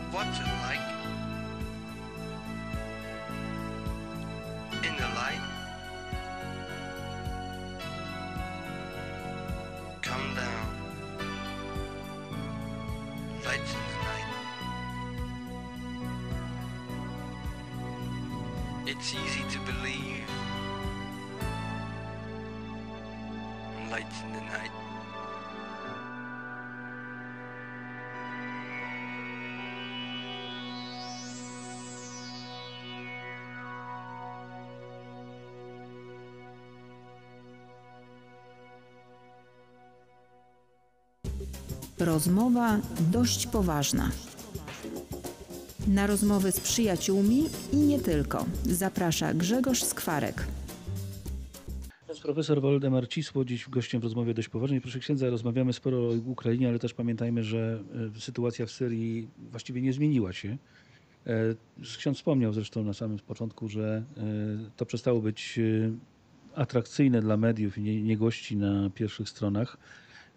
[0.10, 0.86] What's it like?
[4.88, 5.43] In the light?
[10.01, 10.68] Come down.
[13.43, 14.30] Lights in the night.
[18.88, 20.30] It's easy to believe.
[23.91, 24.78] Lights in the night.
[42.00, 42.80] Rozmowa
[43.12, 44.12] dość poważna.
[45.88, 47.43] Na rozmowy z przyjaciółmi
[47.74, 48.45] i nie tylko.
[48.64, 50.47] Zaprasza Grzegorz Skwarek.
[52.24, 54.82] Profesor Waldemar Cisło, dziś gościem w rozmowie dość poważnej.
[54.82, 57.84] Proszę księdza, rozmawiamy sporo o Ukrainie, ale też pamiętajmy, że
[58.18, 60.58] e, sytuacja w Syrii właściwie nie zmieniła się.
[61.28, 61.56] E,
[61.97, 64.22] Ksiądz wspomniał zresztą na samym początku, że e,
[64.78, 65.60] to przestało być
[66.56, 69.78] atrakcyjne dla mediów i nie, nie gości na pierwszych stronach.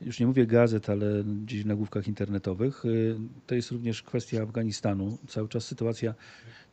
[0.07, 2.85] Już nie mówię gazet, ale gdzieś w nagłówkach internetowych.
[2.85, 2.89] E,
[3.47, 5.19] To jest również kwestia Afganistanu.
[5.29, 6.15] Cały czas sytuacja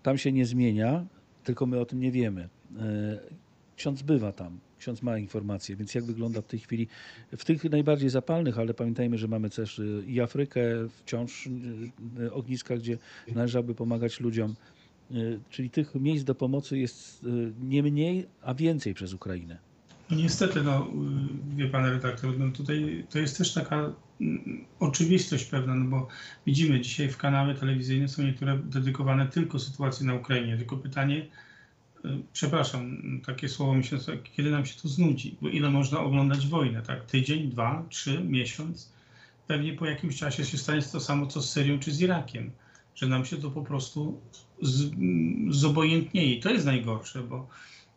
[0.04, 1.06] tam się nie zmienia,
[1.44, 2.50] tylko my o tym nie wiemy.
[2.80, 3.20] E,
[3.80, 6.88] Ksiądz bywa tam, ksiądz ma informacje, więc jak wygląda w tej chwili
[7.38, 11.50] w tych najbardziej zapalnych, ale pamiętajmy, że mamy też y, i Afrykę wciąż y,
[12.24, 12.98] y, ogniska, gdzie
[13.36, 14.56] należałoby pomagać ludziom.
[15.12, 19.69] Y, Czyli tych miejsc do pomocy jest y, nie mniej, a więcej przez Ukrainę.
[20.10, 20.88] No niestety, no,
[21.56, 26.08] wie pan redaktor, no tutaj to jest też taka mm, oczywistość pewna, no bo
[26.46, 31.28] widzimy dzisiaj w kanały telewizyjne są niektóre dedykowane tylko sytuacji na Ukrainie, tylko pytanie,
[32.06, 36.48] y, przepraszam, takie słowo mi się, kiedy nam się to znudzi, bo ile można oglądać
[36.48, 37.06] wojnę, tak?
[37.06, 38.94] Tydzień, dwa, trzy, miesiąc.
[39.48, 42.52] Pewnie po jakimś czasie się stanie to samo, co z Syrią czy z Irakiem,
[42.96, 44.22] że nam się to po prostu
[44.62, 44.92] z,
[45.50, 46.42] zobojętnieje.
[46.42, 47.48] To jest najgorsze, bo,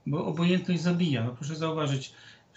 [0.07, 1.25] bo obojętność zabija.
[1.25, 2.13] No proszę zauważyć,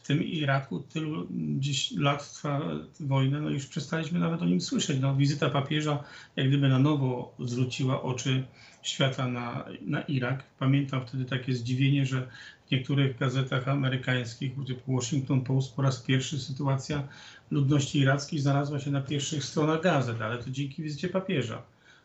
[0.06, 1.28] w tym Iraku tylu
[1.60, 2.62] dziś lat trwa
[3.00, 5.00] wojna, no już przestaliśmy nawet o nim słyszeć.
[5.02, 6.04] No, wizyta papieża
[6.36, 8.44] jak gdyby na nowo zwróciła oczy
[8.84, 10.44] świata na, na Irak.
[10.60, 12.28] Pamiętam wtedy takie zdziwienie, że
[12.68, 17.08] w niektórych gazetach amerykańskich, typu Washington Post, po raz pierwszy sytuacja
[17.52, 21.62] ludności irackiej znalazła się na pierwszych stronach gazet, ale to dzięki wizycie papieża.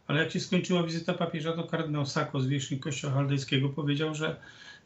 [0.06, 4.36] Ale jak się skończyła wizyta papieża, to kardynał Sako z wierzchni Kościoła Chaldejskiego powiedział, że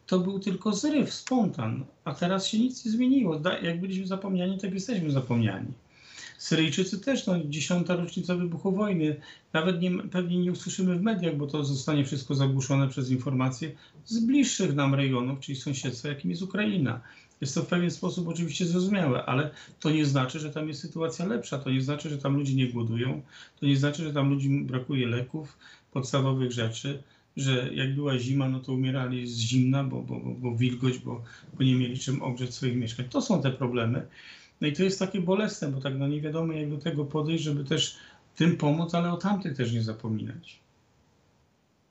[0.07, 3.41] to był tylko zryw, spontan, a teraz się nic nie zmieniło.
[3.63, 5.73] Jak byliśmy zapomniani, tak jesteśmy zapomniani.
[6.39, 9.17] Syryjczycy też, no, dziesiąta rocznica wybuchu wojny.
[9.53, 13.73] Nawet nie, pewnie nie usłyszymy w mediach, bo to zostanie wszystko zagłuszone przez informacje
[14.05, 17.01] z bliższych nam rejonów, czyli sąsiedztwa, jakim jest Ukraina.
[17.41, 19.51] Jest to w pewien sposób oczywiście zrozumiałe, ale
[19.81, 21.59] to nie znaczy, że tam jest sytuacja lepsza.
[21.59, 23.23] To nie znaczy, że tam ludzie nie głodują.
[23.61, 25.59] To nie znaczy, że tam ludziom brakuje leków,
[25.93, 27.03] podstawowych rzeczy,
[27.37, 31.23] że jak była zima, no to umierali z zimna, bo, bo, bo, bo wilgoć, bo,
[31.59, 33.09] bo nie mieli czym ogrzeć swoich mieszkań.
[33.09, 34.07] To są te problemy.
[34.61, 37.45] No i to jest takie bolesne, bo tak no nie wiadomo jak do tego podejść,
[37.45, 37.97] żeby też
[38.37, 40.61] tym pomóc, ale o tamtych też nie zapominać.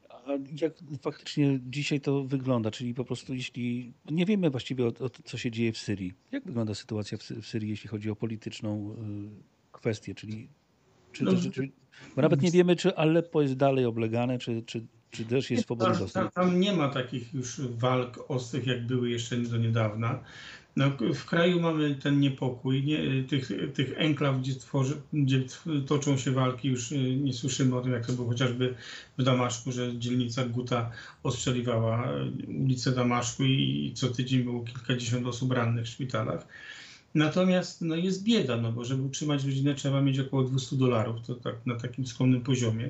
[0.09, 0.31] A
[0.61, 2.71] jak faktycznie dzisiaj to wygląda?
[2.71, 6.13] Czyli po prostu jeśli nie wiemy właściwie o, o co się dzieje w Syrii.
[6.31, 10.15] Jak wygląda sytuacja w, w Syrii, jeśli chodzi o polityczną y, kwestię?
[10.15, 10.47] Czyli
[11.11, 11.69] czy No, to, czy,
[12.15, 15.93] bo nawet nie wiemy, czy Aleppo jest dalej oblegane, czy, czy, czy też jest swobodny
[15.93, 16.33] Tam, dostęp.
[16.33, 20.19] tam, tam nie ma takich już walk ostrych, jak były jeszcze do niedawna.
[20.75, 22.83] No, w kraju mamy ten niepokój.
[22.83, 25.43] Nie, tych, tych enklaw, gdzie, tworzy, gdzie
[25.87, 28.75] toczą się walki, już y, nie słyszymy o tym, jak to było chociażby
[29.17, 30.91] w Damaszku, że dzielnica Guta
[31.23, 32.09] ostrzeliwała
[32.47, 36.47] ulicę Damaszku i co tydzień było kilkadziesiąt osób rannych w szpitalach.
[37.15, 41.35] Natomiast no, jest bieda, no bo żeby utrzymać rodzinę trzeba mieć około 200 dolarów, to
[41.35, 42.89] tak na takim skromnym poziomie,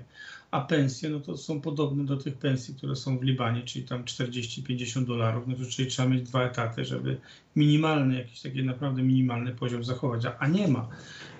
[0.53, 4.03] a pensje no to są podobne do tych pensji, które są w Libanie, czyli tam
[4.03, 7.17] 40-50 dolarów, no to czyli trzeba mieć dwa etaty, żeby
[7.55, 10.87] minimalny, jakiś taki naprawdę minimalny poziom zachować, a, a nie ma,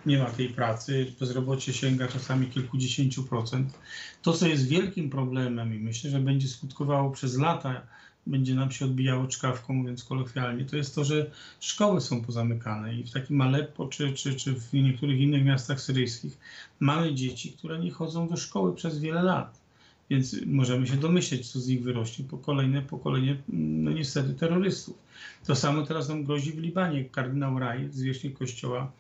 [0.06, 3.80] nie ma tej pracy, bezrobocie sięga czasami kilkudziesięciu procent.
[4.22, 7.82] To, co jest wielkim problemem i myślę, że będzie skutkowało przez lata,
[8.28, 13.04] będzie nam się odbijało czkawką, mówiąc kolokwialnie, to jest to, że szkoły są pozamykane i
[13.04, 16.38] w takim Aleppo czy, czy, czy w niektórych innych miastach syryjskich
[16.80, 19.64] mamy dzieci, które nie chodzą do szkoły przez wiele lat.
[20.10, 24.98] Więc możemy się domyśleć, co z nich wyrośnie po kolejne pokolenie, no niestety, terrorystów.
[25.46, 27.06] To samo teraz nam grozi w Libanie.
[27.06, 28.92] Kardynał Raj, zwierzchnik kościoła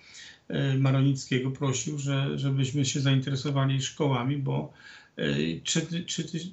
[0.47, 4.73] e, maronickiego, prosił, że, żebyśmy się zainteresowali szkołami, bo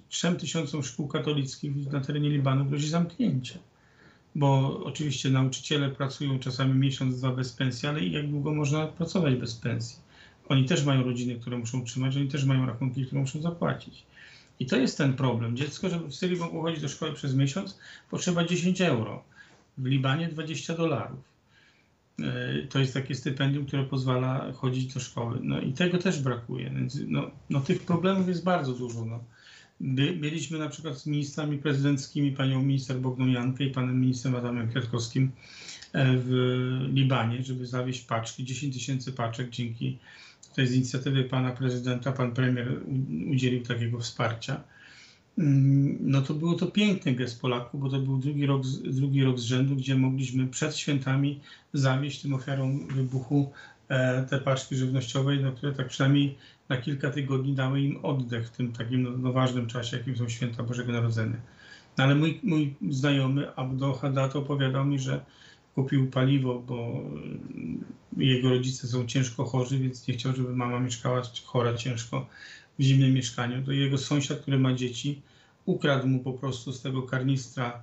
[0.09, 3.59] trzem tysiącom szkół katolickich na terenie Libanu grozi zamknięcie.
[4.35, 9.55] Bo oczywiście nauczyciele pracują czasami miesiąc, dwa bez pensji, ale jak długo można pracować bez
[9.55, 9.99] pensji?
[10.49, 14.03] Oni też mają rodziny, które muszą utrzymać, oni też mają rachunki, które muszą zapłacić.
[14.61, 15.57] I to jest ten problem.
[15.57, 17.79] Dziecko, żeby w Syrii mogło chodzić do szkoły przez miesiąc,
[18.11, 19.25] potrzeba 10 euro.
[19.79, 21.19] W Libanie 20 dolarów.
[22.23, 25.39] E, To jest takie stypendium, które pozwala chodzić do szkoły.
[25.43, 26.73] No i tego też brakuje.
[27.09, 29.05] No, no tych problemów jest bardzo dużo.
[29.05, 29.25] No.
[29.81, 35.31] By, byliśmy na przykład z ministrami prezydenckimi, panią minister Bogdaniankę i panem ministrem Adamem Kwiatkowskim
[35.93, 36.31] e, w
[36.93, 39.99] Libanie, żeby zawieźć paczki, 10 tysięcy paczek dzięki
[40.55, 42.81] tej z inicjatywy pana prezydenta, pan premier
[43.31, 44.63] udzielił takiego wsparcia.
[46.01, 49.43] No to było to piękny gest Polaków, bo to był drugi rok, drugi rok z
[49.43, 51.41] rzędu, gdzie mogliśmy przed świętami
[51.73, 53.53] zawieźć tym ofiarom wybuchu
[53.89, 56.39] e, te paczki żywnościowe, no, które tak przynajmniej
[56.69, 60.29] na kilka tygodni dały im oddech w tym takim no, no, ważnym czasie, jakim są
[60.29, 61.37] święta Bożego Narodzenia.
[61.99, 65.25] No, ale mój, mój znajomy Abdo Haddad opowiadał mi, że
[65.75, 67.03] kupił paliwo, bo
[68.17, 72.27] jego rodzice są ciężko chorzy, więc nie chciał, żeby mama mieszkała chora ciężko
[72.79, 73.65] w zimnym mieszkaniu.
[73.65, 75.23] To jego sąsiad, który ma dzieci,
[75.71, 77.83] ukradł mu po prostu z tego karnistra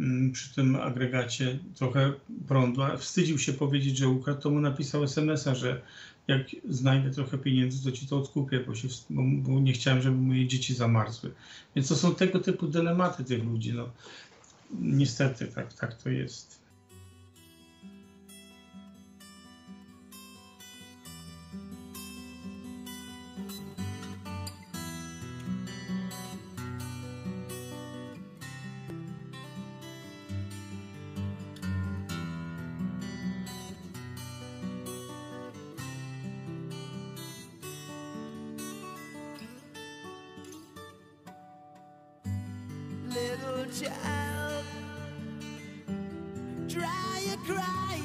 [0.00, 2.12] mm, przy tym agregacie trochę
[2.48, 2.82] prądu.
[2.82, 5.82] A wstydził się powiedzieć, że ukradł, to mu napisał SMS-a, że
[6.28, 10.16] jak znajdę trochę pieniędzy, to ci to odkupię, bo, się, bo, bo nie chciałem, żeby
[10.16, 11.30] moje dzieci zamarzły.
[11.76, 13.72] Więc to są tego typu dylematy tych ludzi.
[13.72, 13.88] No.
[14.80, 16.61] Niestety tak, tak to jest.
[43.80, 44.64] child.
[46.68, 48.01] Dry your cry.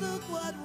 [0.00, 0.57] Look what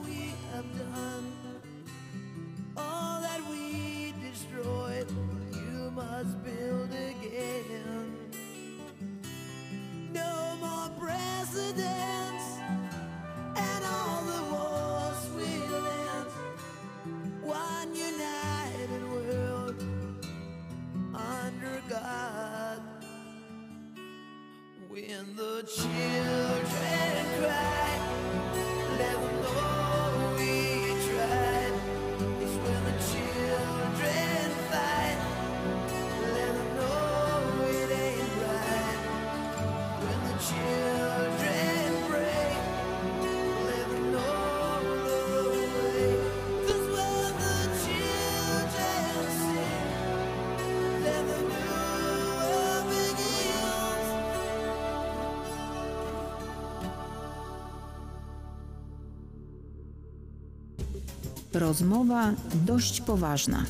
[61.64, 62.34] Rozmowa
[62.66, 63.66] dość poważna.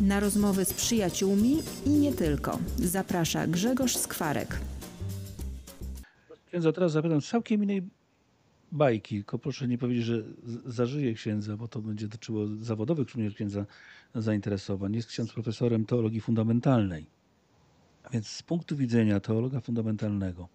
[0.00, 2.58] Na rozmowy z przyjaciółmi i nie tylko.
[2.76, 4.60] Zaprasza Grzegorz Skwarek.
[6.48, 7.82] Księdza, teraz zapytam całkiem innej
[8.72, 10.22] bajki, tylko proszę nie powiedzieć, że
[10.66, 13.66] zażyje księdza, bo to będzie dotyczyło zawodowych również księdza
[14.14, 14.94] zainteresowań.
[14.94, 17.06] Jest ksiądz profesorem teologii fundamentalnej.
[18.02, 20.48] A więc z punktu widzenia teologa fundamentalnego,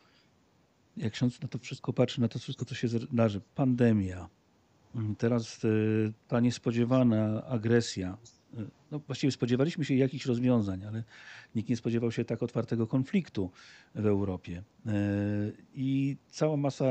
[0.98, 4.30] jak ksiądz na to wszystko patrzy, na to wszystko, co się zdarzy, pandemia,
[5.18, 8.18] teraz y, ta niespodziewana agresja,
[8.54, 11.04] y, no właściwie spodziewaliśmy się jakichś rozwiązań, ale
[11.56, 13.52] nikt nie spodziewał się tak otwartego konfliktu
[13.96, 14.64] w Europie.
[14.86, 14.92] Y,
[15.74, 16.86] I cała masa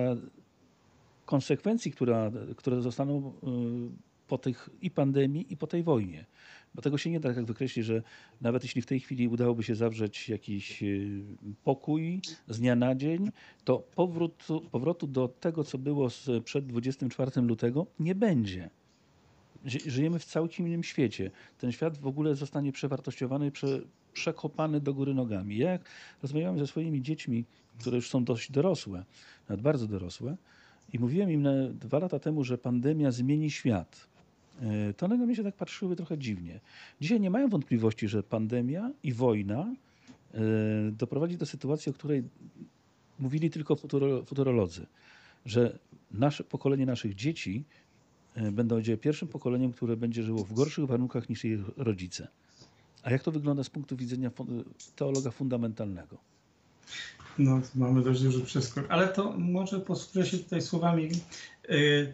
[1.25, 3.33] konsekwencji, która, które zostaną
[4.29, 6.25] po tych i pandemii, i po tej wojnie.
[6.77, 8.03] Bo tego się nie da tak wykreślić, że
[8.41, 11.21] nawet jeśli w tej chwili udałoby się zawrzeć jakiś y,
[11.65, 13.31] pokój z dnia na dzień,
[13.65, 16.09] to powrótu, powrotu do tego, co było
[16.45, 18.71] przed 24 lutego, nie będzie.
[19.65, 21.31] Ży- Żyjemy w całkiem innym świecie.
[21.59, 23.81] Ten świat w ogóle zostanie przewartościowany, prze,
[24.13, 25.57] przekopany do góry nogami.
[25.57, 25.89] Ja jak
[26.23, 27.45] rozmawiałem ze swoimi dziećmi,
[27.79, 29.05] które już są dość dorosłe,
[29.49, 30.37] nawet bardzo dorosłe,
[30.93, 31.49] i mówiłem im
[31.79, 34.09] dwa lata temu, że pandemia zmieni świat.
[34.61, 36.61] E, To one na mnie się tak patrzyły trochę dziwnie.
[37.01, 39.75] Dzisiaj nie mają wątpliwości, że pandemia i wojna
[40.35, 40.39] e,
[40.93, 42.23] doprowadzi do sytuacji, o której
[43.19, 44.87] mówili tylko futuro, futurolodzy,
[45.47, 45.79] że
[46.11, 47.65] nasze pokolenie naszych dzieci
[48.35, 52.29] e, będzie pierwszym pokoleniem, które będzie żyło w gorszych warunkach niż ich rodzice.
[53.03, 54.31] A jak to wygląda z punktu widzenia
[54.97, 56.19] teologa fundamentalnego?
[57.39, 58.87] No, mamy dość duży przeskok.
[58.89, 61.09] Ale to może posłużę się tutaj słowami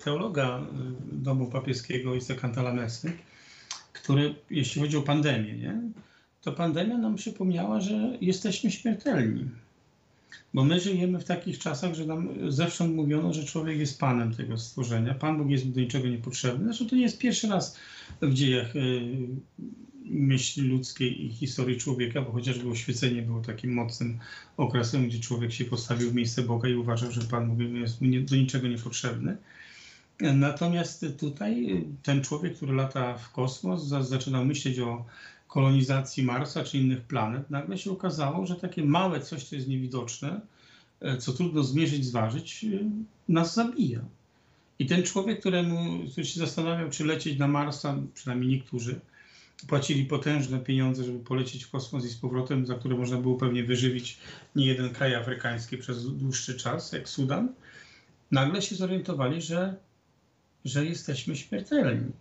[0.05, 3.13] teologa y, domu papieskiego Isaaca Cantalamessy,
[3.93, 5.81] który, jeśli chodzi o pandemię, nie,
[6.43, 9.49] to pandemia nam przypomniała, że jesteśmy śmiertelni.
[10.55, 14.59] Bo my żyjemy w takich czasach, że nam zewsząd mówiono, że człowiek jest panem tego
[14.59, 15.15] stworzenia.
[15.15, 16.65] Pan Bóg jest do niczego niepotrzebny.
[16.65, 17.79] Zresztą to nie jest pierwszy raz
[18.23, 19.01] w dziejach y,
[20.13, 24.19] myśli ludzkiej i historii człowieka, bo chociażby oświecenie było takim mocnym
[24.57, 27.99] okresem, gdzie człowiek się postawił w miejsce Boga i uważał, że Pan Bóg jest
[28.31, 29.37] do niczego niepotrzebny.
[30.21, 35.05] Natomiast tutaj ten człowiek, który lata w kosmos, za- zaczynał myśleć o
[35.49, 40.41] kolonizacji Marsa czy innych planet, nagle się okazało, że takie małe coś, co jest niewidoczne,
[41.19, 42.67] co trudno zmierzyć, zważyć,
[43.29, 44.01] nas zabija.
[44.79, 49.01] I ten człowiek, któremu, który się zastanawiał, czy lecieć na Marsa, przynajmniej niektórzy,
[49.67, 53.65] płacili potężne pieniądze, żeby polecieć w kosmos i z powrotem, za które można było pewnie
[53.65, 54.19] wyżywić
[54.57, 57.49] nie jeden kraj afrykański przez dłuższy czas, jak Sudan,
[58.31, 59.77] nagle się zorientowali, że,
[60.65, 62.13] że jesteśmy śmiertelni.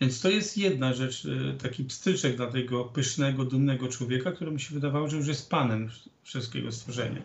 [0.00, 4.74] Więc to jest jedna rzecz, e, taki pstryczek dla tego pysznego, dumnego człowieka, któremu się
[4.74, 5.90] wydawało, że już jest panem
[6.22, 7.22] wszystkiego stworzenia.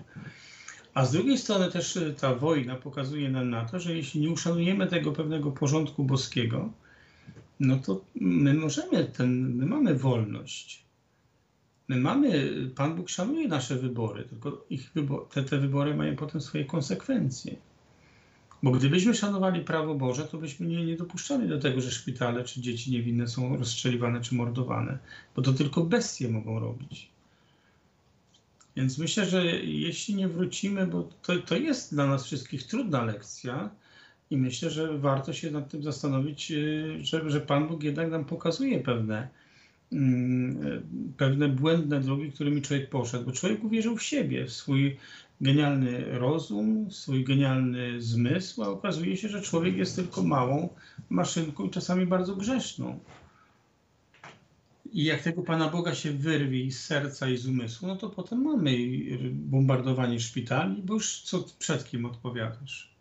[0.93, 4.29] A z drugiej strony też e, ta wojna pokazuje nam na to, że jeśli nie
[4.29, 6.69] uszanujemy tego pewnego porządku boskiego,
[7.59, 10.83] no to my możemy ten, my mamy wolność.
[11.87, 16.41] My mamy, Pan Bóg szanuje nasze wybory, tylko ich wybo- te, te wybory mają potem
[16.41, 17.55] swoje konsekwencje.
[18.63, 22.61] Bo gdybyśmy szanowali prawo Boże, to byśmy nie, nie dopuszczali do tego, że szpitale czy
[22.61, 24.99] dzieci niewinne są rozstrzeliwane czy mordowane,
[25.35, 27.09] bo to tylko bestie mogą robić.
[28.75, 33.69] Więc myślę, że jeśli nie wrócimy, bo to, to jest dla nas wszystkich trudna lekcja,
[34.29, 38.25] i myślę, że warto się nad tym zastanowić, y, że, że Pan Bóg jednak nam
[38.25, 39.27] pokazuje pewne,
[39.91, 40.81] mm, y,
[41.17, 44.97] pewne błędne drogi, którymi człowiek poszedł, bo człowiek uwierzył w siebie, w swój
[45.41, 50.69] genialny rozum, w swój genialny zmysł, a okazuje się, że człowiek jest tylko małą
[51.09, 52.99] maszynką i czasami bardzo grzeszną.
[54.91, 58.41] I jak tego Pana Boga się wyrwie z serca i z umysłu, no to potem
[58.41, 58.77] mamy
[59.31, 62.98] bombardowanie szpitali, bo już co przed kim odpowiadasz.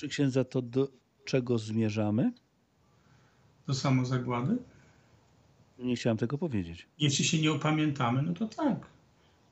[0.00, 0.88] Proszę księdza, to do
[1.24, 2.32] czego zmierzamy?
[3.66, 4.56] Do samozagłady?
[5.78, 6.86] Nie chciałem tego powiedzieć.
[6.98, 8.86] Jeśli się nie opamiętamy, no to tak.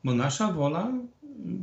[0.05, 0.93] Bo nasza wola,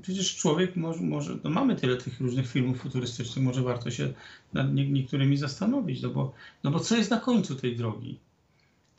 [0.02, 4.14] przecież człowiek może, może no mamy tyle tych różnych filmów futurystycznych, może warto się
[4.54, 6.34] nad nie, niektórymi zastanowić, no bo,
[6.64, 8.20] no bo co jest na końcu tej drogi?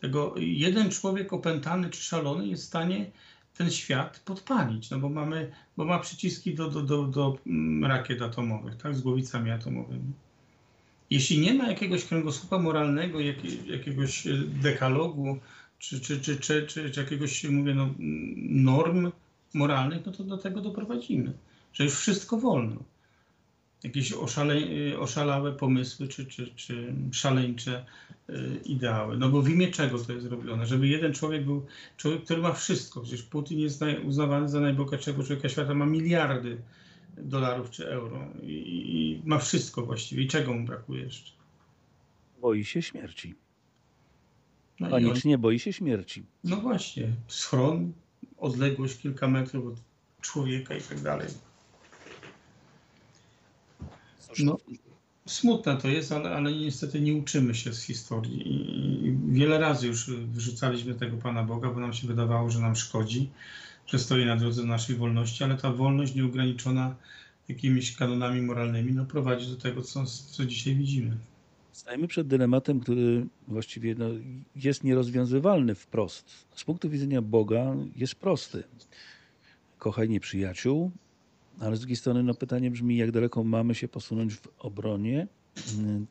[0.00, 3.10] Tego jeden człowiek opętany czy szalony jest w stanie
[3.58, 8.22] ten świat podpalić, no bo mamy, bo ma przyciski do, do, do, do mm, rakiet
[8.22, 10.12] atomowych, tak, z głowicami atomowymi.
[11.10, 15.38] Jeśli nie ma jakiegoś kręgosłupa moralnego, jakie, jakiegoś e, dekalogu,
[15.78, 17.94] czy, czy, czy, czy, czy, czy jakiegoś, mówię, no,
[18.38, 19.12] norm
[19.54, 21.32] moralnych, no to do tego doprowadzimy,
[21.72, 22.76] że już wszystko wolno.
[23.86, 24.54] Jakieś oszale,
[24.98, 27.84] oszalałe pomysły, czy, czy, czy szaleńcze
[28.30, 29.16] y, ideały.
[29.18, 30.66] No bo w imię czego to jest robione?
[30.66, 33.00] Żeby jeden człowiek był człowiek, który ma wszystko.
[33.00, 36.56] Przecież Putin jest uznawany za najbogatszego człowieka świata, ma miliardy
[37.16, 38.52] dolarów czy euro i,
[38.94, 40.22] i ma wszystko właściwie.
[40.22, 41.32] I czego mu brakuje jeszcze?
[42.40, 43.34] Boi się śmierci.
[44.80, 46.24] No, i on, Panicznie boi się śmierci.
[46.44, 47.92] no właśnie, schron,
[48.38, 49.80] odległość kilka metrów od
[50.20, 51.28] człowieka i tak dalej.
[54.38, 54.58] No,
[55.26, 58.48] smutne to jest, ale, ale niestety nie uczymy się z historii.
[58.48, 62.76] I, I wiele razy już wyrzucaliśmy tego Pana Boga, bo nam się wydawało, że nam
[62.76, 63.30] szkodzi,
[63.86, 66.96] że stoi na drodze naszej wolności, ale ta wolność nieograniczona
[67.48, 71.16] jakimiś kanonami moralnymi no, prowadzi do tego, co, co dzisiaj widzimy.
[71.72, 74.06] Stajemy przed dylematem, który właściwie no,
[74.56, 76.46] jest nierozwiązywalny wprost.
[76.54, 78.64] Z punktu widzenia Boga jest prosty.
[79.78, 80.90] Kochaj nieprzyjaciół,
[81.60, 85.26] ale z drugiej strony no, pytanie brzmi, jak daleko mamy się posunąć w obronie
[85.78, 86.06] mm,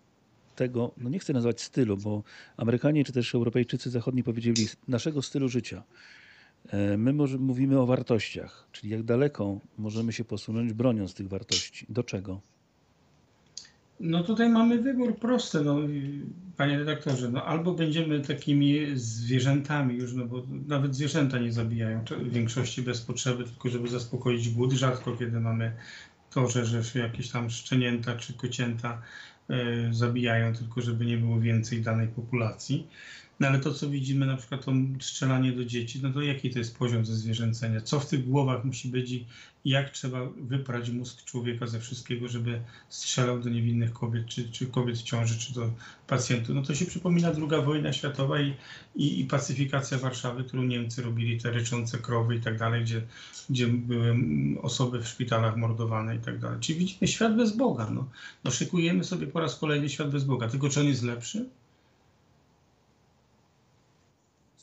[0.55, 2.23] tego, no nie chcę nazwać stylu, bo
[2.57, 5.83] Amerykanie czy też Europejczycy zachodni powiedzieli naszego stylu życia.
[6.69, 11.85] E, My może mówimy o wartościach, czyli jak daleko możemy się posunąć broniąc tych wartości.
[11.89, 12.41] Do czego?
[13.99, 15.77] No tutaj mamy wybór prosty, no,
[16.57, 22.33] panie redaktorze, no albo będziemy takimi zwierzętami już, no bo nawet zwierzęta nie zabijają w
[22.33, 24.73] większości bez potrzeby, tylko żeby zaspokoić głód.
[24.73, 25.75] Rzadko kiedy mamy
[26.29, 29.01] to, że, że jakieś tam szczenięta czy kocięta
[29.49, 29.55] e,
[29.93, 32.87] zabijają, tylko żeby nie było więcej danej populacji.
[33.39, 36.59] No ale to, co widzimy, na przykład to strzelanie do dzieci, no to jaki to
[36.59, 37.81] jest poziom zezwierzęcenia?
[37.81, 39.25] Co w tych głowach musi być i
[39.65, 44.97] jak trzeba wyprać mózg człowieka ze wszystkiego, żeby strzelał do niewinnych kobiet, czy, czy kobiet
[44.97, 45.71] w ciąży, czy do
[46.07, 46.55] pacjentów?
[46.55, 48.53] No to się przypomina druga wojna światowa i,
[48.95, 53.01] i, i pacyfikacja Warszawy, którą Niemcy robili, te ryczące krowy i tak dalej, gdzie,
[53.49, 54.15] gdzie były
[54.61, 56.59] osoby w szpitalach mordowane i tak dalej.
[56.59, 57.89] Czyli widzimy świat bez Boga.
[57.89, 58.09] No,
[58.43, 60.49] no szykujemy sobie po raz kolejny świat bez Boga.
[60.49, 61.49] Tylko czy on jest lepszy?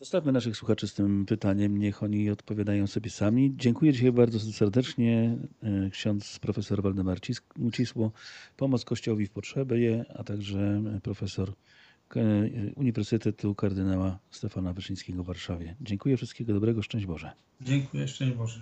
[0.02, 3.54] Zostawmy naszych słuchaczy z tym pytaniem, niech oni odpowiadają sobie sami.
[3.56, 5.36] Dziękuję dzisiaj bardzo serdecznie.
[5.62, 8.12] e, Ksiądz profesor Waldemar Cis- Mucisło,
[8.56, 11.52] Pomoc Kościołowi w Potrzebie, a także profesor
[12.16, 12.22] e,
[12.76, 15.76] Uniwersytetu Kardynała Stefana Wyszyńskiego w Warszawie.
[15.80, 17.32] Dziękuję, wszystkiego dobrego, szczęść Boże.
[17.60, 18.60] Dziękuję, szczęść Boże.